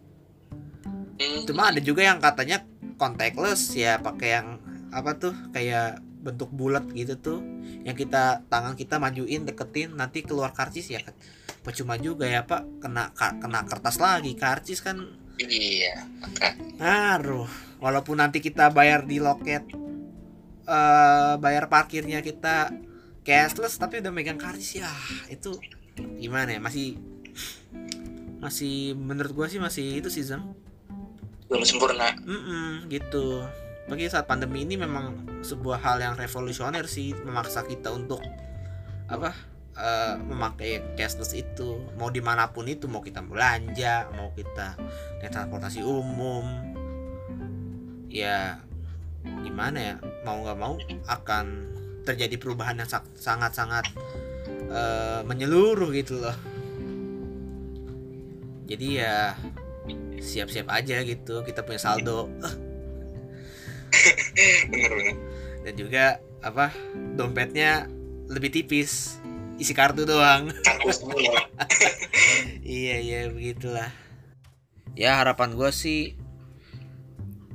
Cuma 1.45 1.69
ada 1.75 1.83
juga 1.83 2.07
yang 2.07 2.23
katanya 2.23 2.63
contactless 2.97 3.75
ya 3.77 3.99
pakai 4.01 4.29
yang 4.41 4.49
apa 4.91 5.17
tuh 5.19 5.35
kayak 5.53 6.01
bentuk 6.21 6.53
bulat 6.53 6.85
gitu 6.93 7.17
tuh 7.17 7.39
yang 7.83 7.97
kita 7.97 8.45
tangan 8.53 8.77
kita 8.77 9.01
majuin 9.01 9.49
deketin 9.49 9.97
nanti 9.97 10.21
keluar 10.21 10.53
karcis 10.53 10.93
ya 10.93 11.01
kan 11.01 11.17
percuma 11.61 11.97
juga 11.97 12.29
ya 12.29 12.45
pak 12.45 12.81
kena 12.81 13.13
kena 13.17 13.61
kertas 13.65 13.97
lagi 14.01 14.37
karcis 14.37 14.81
kan 14.85 15.01
Iya. 15.41 16.05
ngaruh 16.77 17.49
walaupun 17.81 18.21
nanti 18.21 18.45
kita 18.45 18.69
bayar 18.69 19.09
di 19.09 19.17
loket 19.17 19.65
eh 20.69 21.35
bayar 21.41 21.73
parkirnya 21.73 22.21
kita 22.21 22.69
cashless 23.25 23.81
tapi 23.81 24.05
udah 24.05 24.13
megang 24.13 24.37
karcis 24.37 24.85
ya 24.85 24.93
itu 25.33 25.57
gimana 26.21 26.57
ya 26.57 26.61
masih 26.61 27.01
masih 28.41 28.93
menurut 28.97 29.33
gua 29.33 29.47
sih 29.49 29.61
masih 29.61 30.01
itu 30.05 30.13
sih 30.13 30.25
Zam 30.25 30.53
Belum 31.51 31.67
sempurna. 31.67 32.15
Mm-mm, 32.23 32.87
gitu 32.87 33.43
bagi 33.91 34.07
saat 34.07 34.31
pandemi 34.31 34.63
ini 34.63 34.79
memang 34.79 35.27
sebuah 35.43 35.83
hal 35.83 35.99
yang 35.99 36.15
revolusioner 36.15 36.87
sih 36.87 37.11
memaksa 37.27 37.67
kita 37.67 37.91
untuk 37.91 38.23
apa 39.11 39.35
eh, 39.75 40.15
memakai 40.23 40.95
cashless 40.95 41.35
itu. 41.35 41.83
Mau 41.99 42.07
di 42.15 42.23
mana 42.23 42.55
pun 42.55 42.71
itu 42.71 42.87
mau 42.87 43.03
kita 43.03 43.19
belanja 43.19 44.07
mau 44.15 44.31
kita 44.31 44.79
naik 45.19 45.35
transportasi 45.35 45.83
umum. 45.83 46.47
Ya 48.07 48.63
gimana 49.43 49.79
ya 49.83 49.95
mau 50.23 50.39
nggak 50.39 50.59
mau 50.63 50.79
akan 51.11 51.75
terjadi 52.07 52.39
perubahan 52.39 52.79
yang 52.79 52.89
sangat 53.19 53.59
sangat 53.59 53.91
eh, 54.71 55.21
menyeluruh 55.27 55.91
gitu 55.91 56.23
loh. 56.23 56.39
Jadi 58.71 59.03
ya 59.03 59.35
siap-siap 60.23 60.71
aja 60.71 61.03
gitu 61.03 61.43
kita 61.43 61.67
punya 61.67 61.83
saldo 61.83 62.31
Bener 64.71 64.91
bener. 64.97 65.17
dan 65.61 65.75
juga 65.77 66.05
apa 66.41 66.73
dompetnya 67.17 67.87
lebih 68.31 68.51
tipis. 68.55 69.19
Isi 69.61 69.77
kartu 69.77 70.09
doang. 70.09 70.49
Iya 72.71 72.97
iya 73.03 73.21
begitulah. 73.27 73.91
Ya 74.95 75.19
harapan 75.19 75.59
gue 75.59 75.71
sih 75.75 76.15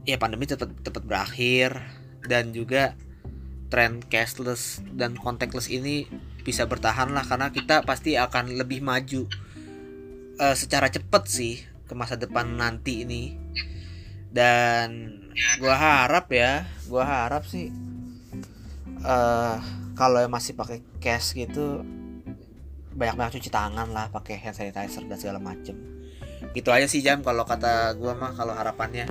ya 0.04 0.20
pandemi 0.20 0.46
cepat 0.46 0.70
cepat 0.84 1.04
berakhir. 1.08 1.82
Dan 2.26 2.52
juga 2.52 3.00
tren 3.72 4.04
cashless 4.06 4.84
dan 4.92 5.16
contactless 5.16 5.72
ini 5.72 6.06
bisa 6.44 6.68
bertahan 6.68 7.16
lah. 7.16 7.24
Karena 7.24 7.50
kita 7.50 7.88
pasti 7.88 8.20
akan 8.20 8.60
lebih 8.60 8.84
maju 8.84 9.26
eh, 10.36 10.56
secara 10.60 10.92
cepat 10.92 11.24
sih 11.32 11.64
ke 11.88 11.94
masa 11.96 12.20
depan 12.20 12.60
nanti 12.60 13.08
ini. 13.08 13.40
Dan 14.30 15.24
gua 15.60 15.76
harap 15.76 16.32
ya 16.32 16.64
gua 16.88 17.04
harap 17.04 17.44
sih 17.48 17.72
eh 19.06 19.58
kalau 19.96 20.20
yang 20.20 20.34
masih 20.34 20.56
pakai 20.56 20.84
cash 21.00 21.36
gitu 21.36 21.84
banyak-banyak 22.96 23.40
cuci 23.40 23.52
tangan 23.52 23.92
lah 23.92 24.08
pakai 24.12 24.40
hand 24.40 24.56
sanitizer 24.56 25.04
dan 25.04 25.20
segala 25.20 25.40
macem. 25.40 25.76
Gitu 26.56 26.72
aja 26.72 26.88
sih 26.88 27.04
jam 27.04 27.20
kalau 27.20 27.44
kata 27.44 27.92
gua 28.00 28.16
mah 28.16 28.32
kalau 28.36 28.56
harapannya. 28.56 29.08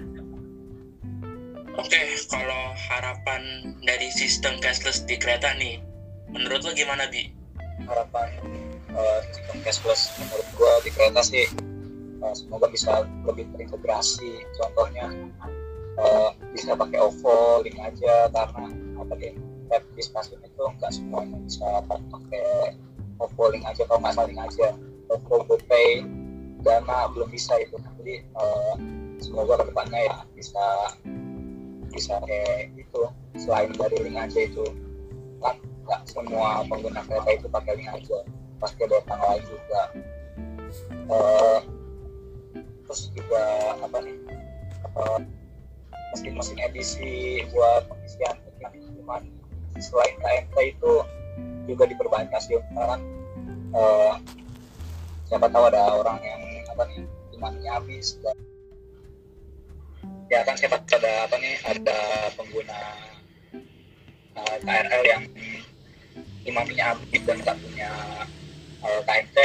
Oke, 1.76 2.00
kalau 2.32 2.72
harapan 2.88 3.76
dari 3.84 4.08
sistem 4.08 4.56
cashless 4.64 5.04
di 5.04 5.20
kereta 5.20 5.52
nih, 5.60 5.84
menurut 6.32 6.64
lo 6.64 6.72
gimana 6.72 7.04
bi? 7.12 7.44
harapan 7.86 8.28
eh, 8.94 9.20
sistem 9.32 9.58
cashless 9.66 10.02
menurut 10.22 10.48
gua 10.56 10.72
di 10.82 10.90
kereta 10.94 11.20
sih 11.20 11.46
eh, 12.22 12.34
semoga 12.34 12.66
bisa 12.70 13.04
lebih 13.26 13.48
terintegrasi 13.52 14.46
contohnya 14.56 15.10
eh, 15.98 16.30
bisa 16.54 16.74
pakai 16.74 16.98
OVO 16.98 17.62
link 17.66 17.78
aja 17.78 18.30
karena 18.30 18.70
apa 18.98 19.12
deh 19.18 19.34
tap 19.70 19.82
di 19.94 20.02
stasiun 20.02 20.40
itu 20.44 20.62
nggak 20.78 20.92
semuanya 20.92 21.38
bisa 21.42 21.66
pakai 21.88 22.78
OVO 23.22 23.44
link 23.54 23.64
aja 23.66 23.82
kalau 23.86 24.00
nggak 24.02 24.14
salah 24.14 24.28
link 24.30 24.42
aja. 24.42 24.68
OVO 25.12 25.36
GoPay 25.46 26.02
Dana 26.64 27.10
belum 27.12 27.28
bisa 27.30 27.54
itu. 27.60 27.76
Jadi 28.00 28.14
eh, 28.24 28.74
semoga 29.20 29.62
ke 29.62 29.70
depannya 29.70 30.00
ya 30.10 30.16
bisa 30.34 30.64
bisa 31.92 32.18
kayak 32.24 32.74
itu. 32.74 33.02
Selain 33.38 33.70
dari 33.74 33.98
link 34.02 34.18
aja 34.18 34.40
itu 34.46 34.64
kan 35.38 35.56
nggak 35.84 36.00
semua 36.08 36.64
pengguna 36.66 37.04
kereta 37.06 37.30
itu 37.34 37.46
pakai 37.50 37.78
link 37.78 37.90
aja. 37.92 38.18
Pasti 38.58 38.80
ada 38.86 38.98
yang 38.98 39.20
lain 39.20 39.42
juga. 39.46 39.82
Eh, 41.04 41.58
terus 42.84 43.10
juga 43.14 43.42
apa 43.80 43.98
nih 44.02 44.16
mesin-mesin 46.14 46.58
edisi 46.62 47.42
buat 47.50 47.90
pengisian 47.90 48.38
minuman 48.78 49.26
selain 49.82 50.14
KMK 50.22 50.78
itu 50.78 50.92
juga 51.66 51.90
diperbanyak 51.90 52.30
sih 52.38 52.54
sekarang 52.70 53.02
eh, 53.74 54.14
siapa 55.26 55.50
tahu 55.50 55.66
ada 55.66 55.98
orang 55.98 56.22
yang 56.22 56.42
apa 56.70 56.82
nih 56.86 57.02
imannya 57.34 57.70
habis 57.74 58.14
dan 58.22 58.38
ya 60.30 60.46
kan 60.46 60.54
saya 60.54 60.78
ada 60.78 61.12
apa 61.26 61.36
nih 61.42 61.54
ada 61.66 61.98
pengguna 62.38 62.80
uh, 64.38 64.56
KRL 64.62 65.02
yang 65.04 65.22
imaminya 66.46 66.94
habis 66.94 67.20
dan 67.26 67.38
nggak 67.42 67.58
punya 67.60 67.90
uh, 68.82 69.00
KMT 69.04 69.38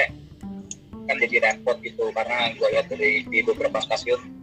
kan 1.10 1.16
jadi 1.26 1.36
repot 1.42 1.78
gitu 1.82 2.14
karena 2.14 2.54
gue 2.54 2.68
lihat 2.70 2.86
dari 2.86 3.26
di 3.26 3.40
beberapa 3.42 3.82
stasiun 3.82 4.39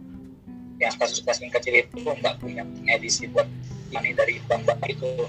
yang 0.77 0.91
stasiun-stasiun 0.93 1.49
kecil 1.53 1.73
itu 1.73 1.97
nggak 2.05 2.37
punya 2.41 2.63
edisi 2.89 3.25
buat 3.29 3.49
ini 3.93 4.13
dari 4.13 4.37
bank-bank 4.45 4.81
itu. 4.89 5.25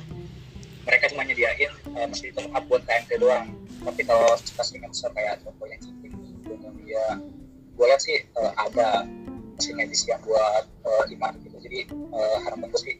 Mereka 0.84 1.12
cuma 1.12 1.24
nyediain 1.24 1.72
uh, 1.96 2.06
mesti 2.08 2.32
top 2.32 2.48
up 2.52 2.64
buat 2.68 2.82
KMT 2.84 3.20
doang. 3.20 3.52
Tapi 3.84 4.02
kalau 4.04 4.36
stasiun 4.40 4.88
yang 4.88 4.92
besar 4.92 5.12
kayak 5.12 5.40
contohnya 5.44 5.76
Citing 5.80 6.16
dia 6.88 7.20
gue 7.78 7.84
lihat 7.86 8.00
sih 8.00 8.18
uh, 8.40 8.52
ada 8.56 9.04
mesin 9.54 9.76
edisi 9.78 10.08
yang 10.10 10.24
buat 10.24 10.64
uh, 10.88 11.04
imam 11.12 11.36
gitu. 11.44 11.56
Jadi 11.62 11.78
uh, 11.92 12.36
harapan 12.48 12.72
gue 12.72 12.80
sih 12.80 12.96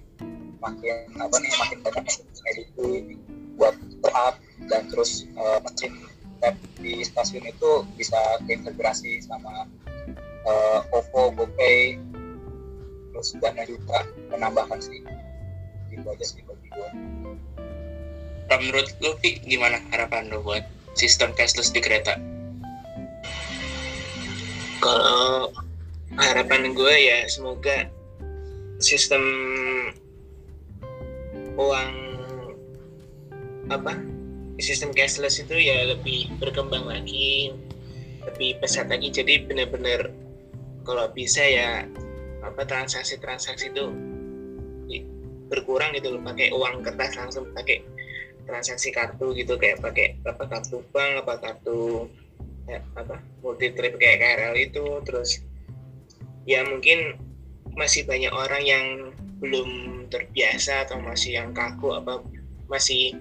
makin 0.61 0.97
apa 1.17 1.37
nih 1.41 1.53
makin 1.57 1.79
banyak 1.83 2.05
edisi 2.53 3.17
buat 3.59 3.75
top 4.05 4.35
dan 4.69 4.87
terus 4.93 5.27
uh, 5.41 5.59
mesin 5.65 5.97
di 6.79 7.03
stasiun 7.03 7.43
itu 7.51 7.83
bisa 7.99 8.19
terintegrasi 8.47 9.19
sama 9.27 9.67
uh, 10.47 10.81
OVO, 10.95 11.35
GoPay, 11.35 11.99
terus 13.19 13.35
dana 13.43 13.67
juga 13.67 14.07
menambahkan 14.31 14.79
sih 14.79 15.03
gitu 15.91 16.07
aja 16.07 16.23
sih 16.23 16.39
bagi 16.47 16.71
gue. 16.71 16.91
Menurut 18.47 18.87
lu 19.03 19.11
Pi, 19.19 19.43
gimana 19.43 19.83
harapan 19.91 20.31
lu 20.31 20.39
buat 20.47 20.63
sistem 20.95 21.35
cashless 21.35 21.75
di 21.75 21.83
kereta? 21.83 22.15
Kalau 24.79 25.51
harapan 26.15 26.71
gue 26.71 26.95
ya 26.95 27.27
semoga 27.27 27.91
sistem 28.79 29.23
uang 31.59 31.91
apa 33.75 33.99
sistem 34.63 34.95
cashless 34.95 35.43
itu 35.43 35.59
ya 35.59 35.91
lebih 35.91 36.31
berkembang 36.39 36.87
lagi 36.87 37.51
lebih 38.23 38.63
pesat 38.63 38.87
lagi 38.87 39.11
jadi 39.11 39.43
benar-benar 39.43 40.15
kalau 40.87 41.11
bisa 41.11 41.43
ya 41.43 41.83
apa 42.43 42.63
transaksi-transaksi 42.63 43.75
itu 43.75 43.87
berkurang 45.49 45.97
gitu 45.97 46.15
loh. 46.15 46.23
Pakai 46.23 46.53
uang 46.53 46.85
kertas 46.85 47.17
langsung 47.17 47.49
pakai 47.57 47.83
transaksi 48.45 48.93
kartu 48.93 49.33
gitu 49.37 49.57
kayak 49.61 49.81
pakai 49.81 50.17
apa 50.25 50.45
kartu 50.49 50.81
bank 50.93 51.25
apa 51.25 51.35
kartu 51.41 52.09
ya, 52.69 52.81
apa 52.97 53.21
multi 53.41 53.73
trip 53.73 53.97
kayak 53.97 54.21
KRL 54.21 54.55
itu. 54.61 54.87
Terus 55.09 55.41
ya 56.45 56.65
mungkin 56.69 57.17
masih 57.75 58.05
banyak 58.05 58.33
orang 58.33 58.63
yang 58.65 58.87
belum 59.39 60.05
terbiasa 60.11 60.89
atau 60.89 60.99
masih 60.99 61.39
yang 61.39 61.55
kaku 61.55 61.95
apa 61.95 62.21
masih 62.69 63.17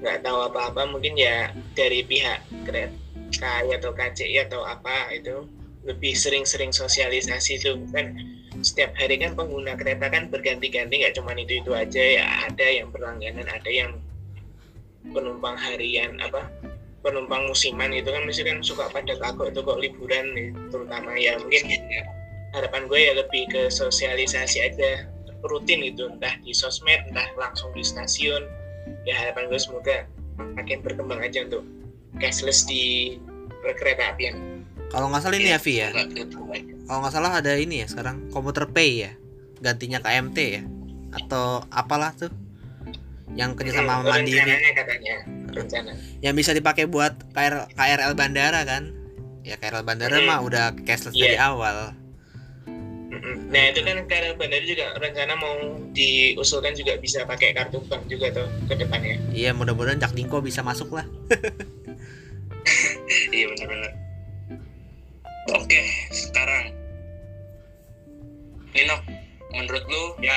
nggak 0.00 0.24
tahu 0.24 0.48
apa-apa. 0.48 0.88
Mungkin 0.88 1.14
ya 1.16 1.52
dari 1.76 2.04
pihak 2.04 2.40
kereta 2.64 3.60
atau 3.68 3.92
KCI 3.92 4.48
atau 4.48 4.64
apa 4.64 5.12
itu 5.12 5.44
lebih 5.88 6.12
sering-sering 6.12 6.70
sosialisasi 6.70 7.58
itu 7.58 7.80
kan. 7.90 8.12
Setiap 8.60 8.92
hari 8.98 9.22
kan 9.22 9.38
pengguna 9.38 9.78
kereta 9.78 10.10
kan 10.10 10.28
berganti-ganti 10.28 11.00
nggak 11.00 11.14
cuma 11.14 11.30
itu 11.38 11.62
itu 11.62 11.70
aja 11.72 12.02
ya 12.02 12.24
ada 12.50 12.66
yang 12.66 12.90
berlangganan 12.90 13.46
ada 13.46 13.70
yang 13.70 13.94
penumpang 15.14 15.54
harian 15.54 16.18
apa 16.18 16.50
penumpang 17.06 17.46
musiman 17.46 17.94
itu 17.94 18.10
kan 18.10 18.26
mesti 18.26 18.42
kan 18.42 18.58
suka 18.60 18.90
pada 18.90 19.14
kaku 19.14 19.54
itu 19.54 19.62
kok 19.62 19.78
liburan 19.78 20.26
terutama 20.74 21.14
ya. 21.14 21.38
Mungkin 21.38 21.62
harapan 22.52 22.82
gue 22.90 22.98
ya 22.98 23.12
lebih 23.14 23.42
ke 23.48 23.62
sosialisasi 23.70 24.58
aja 24.66 25.06
rutin 25.46 25.86
itu 25.86 26.10
entah 26.10 26.34
di 26.42 26.50
sosmed 26.50 26.98
entah 27.08 27.30
langsung 27.38 27.70
di 27.72 27.86
stasiun. 27.86 28.42
Ya 29.06 29.14
harapan 29.14 29.46
gue 29.46 29.60
semoga 29.60 30.04
makin 30.58 30.82
berkembang 30.82 31.22
aja 31.22 31.46
untuk 31.46 31.62
cashless 32.18 32.66
di 32.66 33.16
kereta 33.78 34.10
apian 34.14 34.57
kalau 34.88 35.06
nggak 35.12 35.22
salah 35.24 35.36
ini 35.36 35.50
ya 35.52 35.60
Vi 35.60 35.74
ya 35.80 35.88
kalau 36.88 36.98
nggak 37.04 37.14
salah 37.14 37.32
ada 37.36 37.52
ini 37.56 37.84
ya 37.84 37.86
sekarang 37.88 38.32
komuter 38.32 38.64
pay 38.68 39.08
ya 39.08 39.12
gantinya 39.60 40.00
KMT 40.00 40.38
ya 40.38 40.62
atau 41.24 41.64
apalah 41.72 42.12
tuh 42.16 42.32
yang 43.36 43.52
kerja 43.52 43.84
sama 43.84 44.00
hmm, 44.00 44.08
mandiri 44.08 44.56
katanya 44.72 45.14
rencana 45.52 45.92
yang 46.24 46.34
bisa 46.36 46.56
dipakai 46.56 46.88
buat 46.88 47.12
KR, 47.36 47.68
KRL 47.76 48.12
bandara 48.16 48.64
kan 48.64 48.92
ya 49.44 49.60
KRL 49.60 49.84
bandara 49.84 50.20
hmm. 50.20 50.26
mah 50.28 50.40
udah 50.40 50.64
cashless 50.84 51.12
yeah. 51.16 51.32
dari 51.32 51.36
iya. 51.36 51.48
awal 51.48 51.78
Nah 53.48 53.72
itu 53.72 53.80
kan 53.80 54.04
karena 54.04 54.36
bandara 54.36 54.64
juga 54.68 54.92
rencana 55.00 55.32
mau 55.40 55.56
diusulkan 55.96 56.76
juga 56.76 57.00
bisa 57.00 57.24
pakai 57.24 57.56
kartu 57.56 57.80
bank 57.88 58.04
juga 58.04 58.28
tuh 58.32 58.44
ke 58.68 58.76
depannya. 58.76 59.16
Iya 59.32 59.56
mudah-mudahan 59.56 59.96
Jakdingko 59.96 60.44
bisa 60.44 60.60
masuk 60.60 60.92
lah. 60.92 61.08
iya 63.36 63.48
benar-benar. 63.48 64.07
Oke 65.52 65.82
sekarang. 66.12 66.76
Nino 68.76 68.96
menurut 69.52 69.84
lu? 69.88 70.04
Ya. 70.20 70.36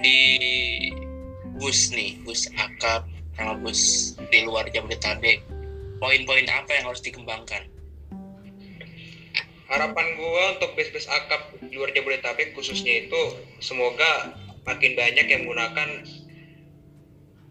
Di 0.00 0.20
bus 1.56 1.92
nih 1.92 2.20
bus 2.24 2.48
akap 2.56 3.08
sama 3.36 3.56
bus 3.60 4.14
di 4.28 4.44
luar 4.44 4.68
Jabodetabek 4.68 5.40
poin-poin 5.96 6.44
apa 6.50 6.70
yang 6.76 6.92
harus 6.92 7.00
dikembangkan? 7.00 7.74
harapan 9.74 10.06
gue 10.14 10.42
untuk 10.54 10.70
bis-bis 10.76 11.08
akap 11.08 11.56
di 11.58 11.74
luar 11.74 11.90
Jabodetabek 11.90 12.52
khususnya 12.52 13.08
itu 13.08 13.22
semoga 13.58 14.36
makin 14.68 14.92
banyak 14.92 15.26
yang 15.26 15.48
menggunakan 15.48 16.04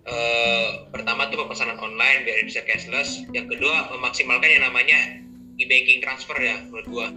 uh, 0.06 0.70
pertama 0.94 1.28
tuh 1.34 1.42
pemesanan 1.42 1.78
online 1.82 2.24
biar 2.24 2.46
bisa 2.46 2.62
cashless 2.64 3.26
yang 3.34 3.50
kedua 3.50 3.90
memaksimalkan 3.98 4.50
yang 4.50 4.64
namanya 4.70 5.00
e-banking 5.60 6.00
transfer 6.02 6.38
ya 6.40 6.62
menurut 6.70 6.88
gue 6.88 7.08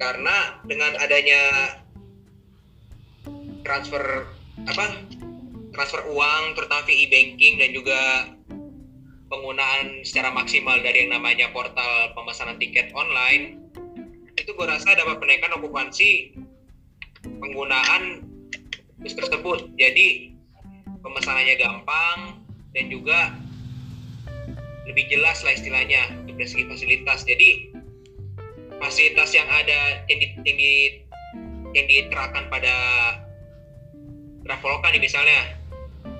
karena 0.00 0.36
dengan 0.64 0.92
adanya 1.00 1.42
transfer 3.62 4.24
apa 4.64 5.04
transfer 5.76 6.00
uang 6.08 6.56
terutama 6.56 6.82
via 6.88 6.96
e-banking 7.06 7.60
dan 7.60 7.70
juga 7.76 8.00
penggunaan 9.30 10.02
secara 10.02 10.34
maksimal 10.34 10.82
dari 10.82 11.06
yang 11.06 11.14
namanya 11.14 11.52
portal 11.54 12.10
pemesanan 12.18 12.58
tiket 12.58 12.90
online 12.96 13.60
itu 14.34 14.50
gue 14.56 14.66
rasa 14.66 14.96
dapat 14.96 15.20
menaikkan 15.20 15.54
okupansi 15.60 16.34
penggunaan 17.22 18.24
bus 19.00 19.14
tersebut. 19.16 19.70
Jadi 19.76 20.36
pemesanannya 21.00 21.56
gampang 21.56 22.18
dan 22.72 22.84
juga 22.88 23.18
lebih 24.90 25.06
jelas 25.06 25.46
lah 25.46 25.54
istilahnya 25.54 26.10
untuk 26.26 26.34
dari 26.34 26.50
segi 26.50 26.64
fasilitas. 26.66 27.22
Jadi 27.22 27.50
fasilitas 28.82 29.30
yang 29.30 29.46
ada 29.46 30.02
yang, 30.10 30.18
di, 30.18 30.26
yang, 30.42 30.56
di, 30.58 30.72
yang 31.78 31.86
diterapkan 31.86 32.50
pada 32.50 32.74
Traveloka 34.42 34.90
nih 34.90 34.98
misalnya 34.98 35.54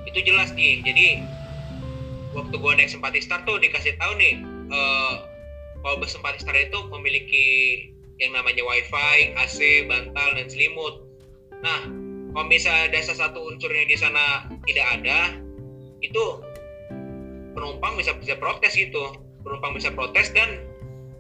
itu 0.06 0.22
jelas 0.22 0.54
nih. 0.54 0.78
Jadi 0.87 1.06
waktu 2.30 2.54
gue 2.54 2.72
naik 2.78 2.90
Sempati 2.90 3.18
Star 3.18 3.42
tuh 3.42 3.59
dikasih 3.59 3.98
tahu 3.98 4.14
nih 4.14 4.38
uh, 4.70 5.26
kalau 5.83 5.98
bus 5.98 6.14
Sempati 6.14 6.38
Star 6.38 6.54
itu 6.54 6.78
memiliki 6.94 7.46
yang 8.20 8.37
namanya 8.37 8.61
wifi, 8.62 9.33
AC, 9.33 9.88
bantal, 9.88 10.37
dan 10.37 10.46
selimut. 10.46 11.09
Nah, 11.64 11.88
kalau 12.37 12.46
misalnya 12.52 12.92
ada 12.92 13.00
salah 13.00 13.33
satu 13.33 13.48
unsur 13.48 13.72
yang 13.72 13.88
di 13.88 13.96
sana 13.96 14.44
tidak 14.68 14.87
ada, 15.00 15.40
itu 16.04 16.24
penumpang 17.61 18.01
bisa 18.01 18.16
bisa 18.16 18.40
protes 18.40 18.73
gitu. 18.73 19.12
Penumpang 19.44 19.77
bisa 19.77 19.92
protes 19.92 20.33
dan 20.33 20.64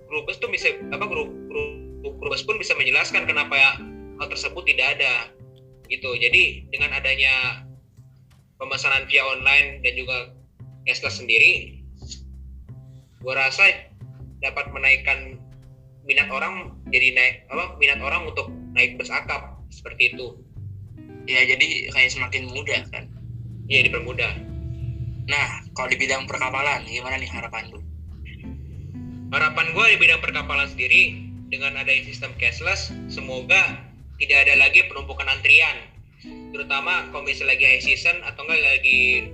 grup 0.08 0.24
bus 0.24 0.40
tuh 0.40 0.48
bisa 0.48 0.72
apa 0.88 1.04
grup 1.04 1.28
grup, 1.52 2.16
grup 2.16 2.32
bus 2.32 2.40
pun 2.48 2.56
bisa 2.56 2.72
menjelaskan 2.80 3.28
kenapa 3.28 3.52
ya 3.52 3.76
hal 4.16 4.26
tersebut 4.32 4.64
tidak 4.64 4.96
ada 4.96 5.28
gitu. 5.92 6.16
Jadi 6.16 6.64
dengan 6.72 6.96
adanya 6.96 7.60
pemesanan 8.56 9.04
via 9.12 9.20
online 9.28 9.84
dan 9.84 9.92
juga 10.00 10.32
cashless 10.88 11.20
sendiri, 11.20 11.84
gua 13.20 13.36
rasa 13.36 13.92
dapat 14.40 14.72
menaikkan 14.72 15.36
minat 16.08 16.32
orang 16.32 16.80
jadi 16.88 17.12
naik 17.12 17.34
apa 17.52 17.76
minat 17.76 18.00
orang 18.00 18.24
untuk 18.24 18.48
naik 18.72 18.96
bus 18.96 19.12
akap 19.12 19.60
seperti 19.68 20.16
itu 20.16 20.40
ya 21.28 21.44
jadi 21.44 21.92
kayak 21.92 22.08
semakin 22.08 22.48
mudah 22.48 22.80
kan 22.88 23.04
iya 23.68 23.84
dipermudah 23.84 24.49
nah 25.28 25.48
kalau 25.76 25.88
di 25.90 25.98
bidang 26.00 26.24
perkapalan 26.24 26.84
gimana 26.86 27.16
nih 27.20 27.30
harapan 27.30 27.68
lu? 27.72 27.80
Harapan 29.30 29.66
gue 29.72 29.86
di 29.94 29.96
bidang 30.02 30.20
perkapalan 30.24 30.66
sendiri 30.66 31.30
dengan 31.50 31.78
adanya 31.78 32.02
sistem 32.06 32.34
cashless 32.38 32.90
semoga 33.06 33.78
tidak 34.18 34.46
ada 34.46 34.54
lagi 34.58 34.84
penumpukan 34.90 35.26
antrian. 35.30 35.76
Terutama 36.52 37.08
kalau 37.08 37.24
misalnya 37.24 37.56
lagi 37.56 37.64
high 37.64 37.82
season 37.82 38.20
atau 38.26 38.44
enggak 38.44 38.60
lagi 38.60 39.32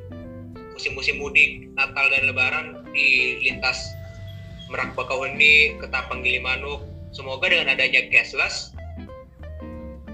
musim-musim 0.77 1.17
mudik 1.17 1.67
Natal 1.75 2.13
dan 2.13 2.29
Lebaran 2.29 2.67
di 2.93 3.41
lintas 3.43 3.81
Merak 4.69 4.93
Bakauheni, 4.95 5.81
Ketapang 5.81 6.21
Gilimanuk. 6.23 6.85
Semoga 7.11 7.49
dengan 7.49 7.73
adanya 7.73 8.05
cashless, 8.13 8.77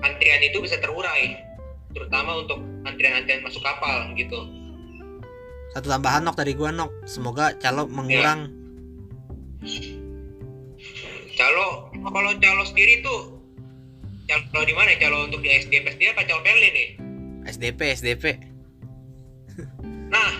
antrian 0.00 0.42
itu 0.46 0.62
bisa 0.62 0.78
terurai. 0.78 1.42
Terutama 1.92 2.40
untuk 2.46 2.62
antrian-antrian 2.86 3.42
masuk 3.42 3.60
kapal 3.60 4.14
gitu 4.14 4.61
satu 5.72 5.88
tambahan 5.88 6.22
nok 6.28 6.36
dari 6.36 6.52
gua 6.52 6.68
nok. 6.68 6.92
Semoga 7.08 7.56
calo 7.56 7.88
mengurang. 7.88 8.52
Calo 11.32 11.88
kalau 11.92 12.30
calo 12.36 12.62
sendiri 12.68 13.00
tuh 13.00 13.40
calo 14.28 14.62
di 14.68 14.74
mana? 14.76 14.92
Calo 15.00 15.26
untuk 15.26 15.40
di 15.40 15.48
SDP 15.48 15.96
sendiri 15.96 16.12
apa 16.12 16.28
calo 16.28 16.44
Perli 16.44 16.68
nih? 16.70 16.88
SDP 17.42 17.80
SDP 17.98 18.24
nah 20.14 20.30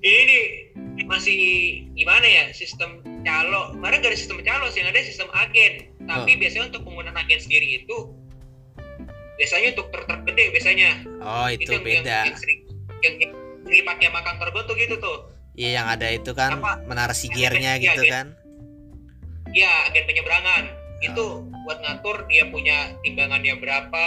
ini 0.00 0.22
nih 0.24 0.42
masih 1.08 1.38
gimana 1.98 2.26
ya 2.26 2.44
sistem 2.54 3.02
calo? 3.26 3.74
Kemarin 3.74 4.00
gak 4.04 4.12
ada 4.14 4.18
sistem 4.18 4.38
calo 4.46 4.70
sih 4.70 4.84
yang 4.84 4.90
ada 4.94 5.02
sistem 5.02 5.28
agen. 5.34 5.88
Tapi 6.06 6.30
Oh. 6.34 6.38
biasanya 6.40 6.64
untuk 6.72 6.82
penggunaan 6.86 7.16
agen 7.18 7.40
sendiri 7.42 7.82
itu 7.82 7.96
biasanya 9.38 9.74
untuk 9.74 9.86
truk-truk 9.90 10.22
gede 10.30 10.44
biasanya. 10.54 10.90
Oh 11.22 11.46
itu 11.50 11.70
yang, 11.70 11.84
beda. 11.84 12.06
yang, 12.06 12.26
yang 12.30 12.38
sering 12.38 12.60
yang, 13.02 13.14
yang 13.22 13.32
dipakai 13.68 14.08
sama 14.08 14.20
kantor 14.22 14.48
gue 14.50 14.62
tuh 14.64 14.76
gitu 14.76 14.94
tuh. 14.96 15.18
Iya 15.52 15.82
yang 15.82 15.86
ada 15.88 16.06
itu 16.08 16.30
kan 16.32 16.56
Apa? 16.56 16.82
menara 16.86 17.12
sigirnya 17.12 17.76
Iya, 17.76 17.84
gitu 17.84 18.02
iya. 18.02 18.12
kan. 18.12 18.26
Ya 19.50 19.70
agen 19.86 20.04
penyeberangan. 20.04 20.64
Itu 21.00 21.24
Oh. 21.42 21.46
buat 21.64 21.78
ngatur 21.78 22.26
dia 22.26 22.48
punya 22.48 22.96
timbangannya 23.00 23.58
berapa 23.58 24.06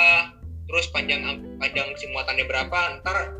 terus 0.65 0.87
panjang 0.89 1.21
panjang 1.57 1.87
si 1.93 2.07
muatannya 2.07 2.45
berapa 2.45 2.77
ntar 2.99 3.35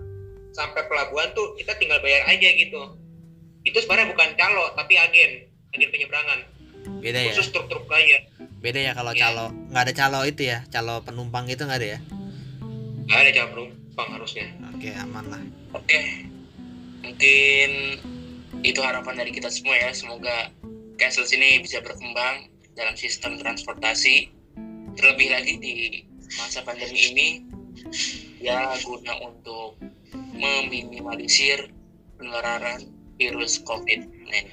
sampai 0.51 0.84
pelabuhan 0.86 1.31
tuh 1.31 1.55
kita 1.55 1.73
tinggal 1.75 1.97
bayar 1.99 2.27
aja 2.27 2.49
gitu. 2.51 2.99
Itu 3.63 3.77
sebenarnya 3.79 4.12
bukan 4.12 4.29
calo 4.36 4.65
tapi 4.73 4.95
agen 4.95 5.47
agen 5.71 5.89
penyeberangan. 5.89 6.39
Beda 6.99 7.19
ya? 7.21 7.31
Khusus 7.31 7.49
truk-truk 7.49 7.88
aja. 7.88 8.17
Beda 8.60 8.77
ya 8.77 8.91
kalau 8.91 9.12
Iya. 9.12 9.21
calo 9.23 9.45
nggak 9.71 9.84
ada 9.84 9.93
calo 9.95 10.19
itu 10.23 10.41
ya? 10.43 10.67
Calo 10.67 11.01
penumpang 11.01 11.47
itu 11.47 11.63
nggak 11.63 11.79
ada 11.79 11.89
ya 11.95 11.99
nggak 13.12 13.21
ada 13.28 13.32
calo 13.36 13.47
penumpang 13.52 14.10
harusnya 14.15 14.47
oke 14.71 14.89
aman 14.95 15.26
lah 15.28 15.43
Oke, 15.71 16.28
mungkin 17.00 17.69
itu 18.60 18.80
harapan 18.84 19.24
dari 19.24 19.32
kita 19.32 19.47
semua 19.47 19.80
ya. 19.80 19.95
Semoga 19.95 20.52
Castle 21.00 21.24
ini 21.32 21.63
bisa 21.63 21.80
berkembang 21.80 22.52
dalam 22.76 23.00
sistem 23.00 23.39
transportasi. 23.39 24.28
Terlebih 25.00 25.32
lagi 25.32 25.56
di 25.63 25.76
masa 26.36 26.60
pandemi 26.67 27.00
ini, 27.15 27.28
ya 28.43 28.76
guna 28.84 29.15
untuk 29.24 29.80
meminimalisir 30.36 31.71
penularan 32.19 32.84
virus 33.15 33.63
COVID-19. 33.63 34.52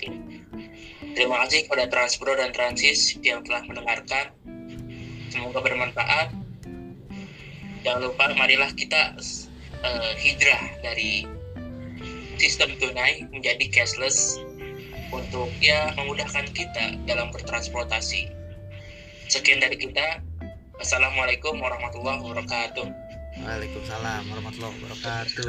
Terima 1.19 1.43
kasih 1.43 1.67
kepada 1.67 1.91
Transpro 1.91 2.31
dan 2.39 2.55
Transis 2.55 3.19
yang 3.27 3.43
telah 3.43 3.67
mendengarkan. 3.67 4.31
Semoga 5.35 5.67
bermanfaat. 5.67 6.31
Jangan 7.87 8.01
lupa, 8.11 8.25
marilah 8.35 8.71
kita 8.75 9.15
eh, 9.83 10.13
hijrah 10.19 10.63
dari 10.83 11.27
sistem 12.39 12.75
tunai 12.79 13.27
menjadi 13.35 13.67
cashless 13.71 14.39
untuk 15.11 15.51
ya 15.63 15.95
memudahkan 15.99 16.51
kita 16.55 16.99
dalam 17.07 17.31
bertransportasi. 17.35 18.31
Sekian 19.29 19.61
dari 19.61 19.77
kita. 19.77 20.23
Assalamualaikum 20.79 21.59
warahmatullahi 21.59 22.23
wabarakatuh. 22.23 22.87
Waalaikumsalam 23.43 24.23
warahmatullahi 24.31 24.75
wabarakatuh 24.79 25.49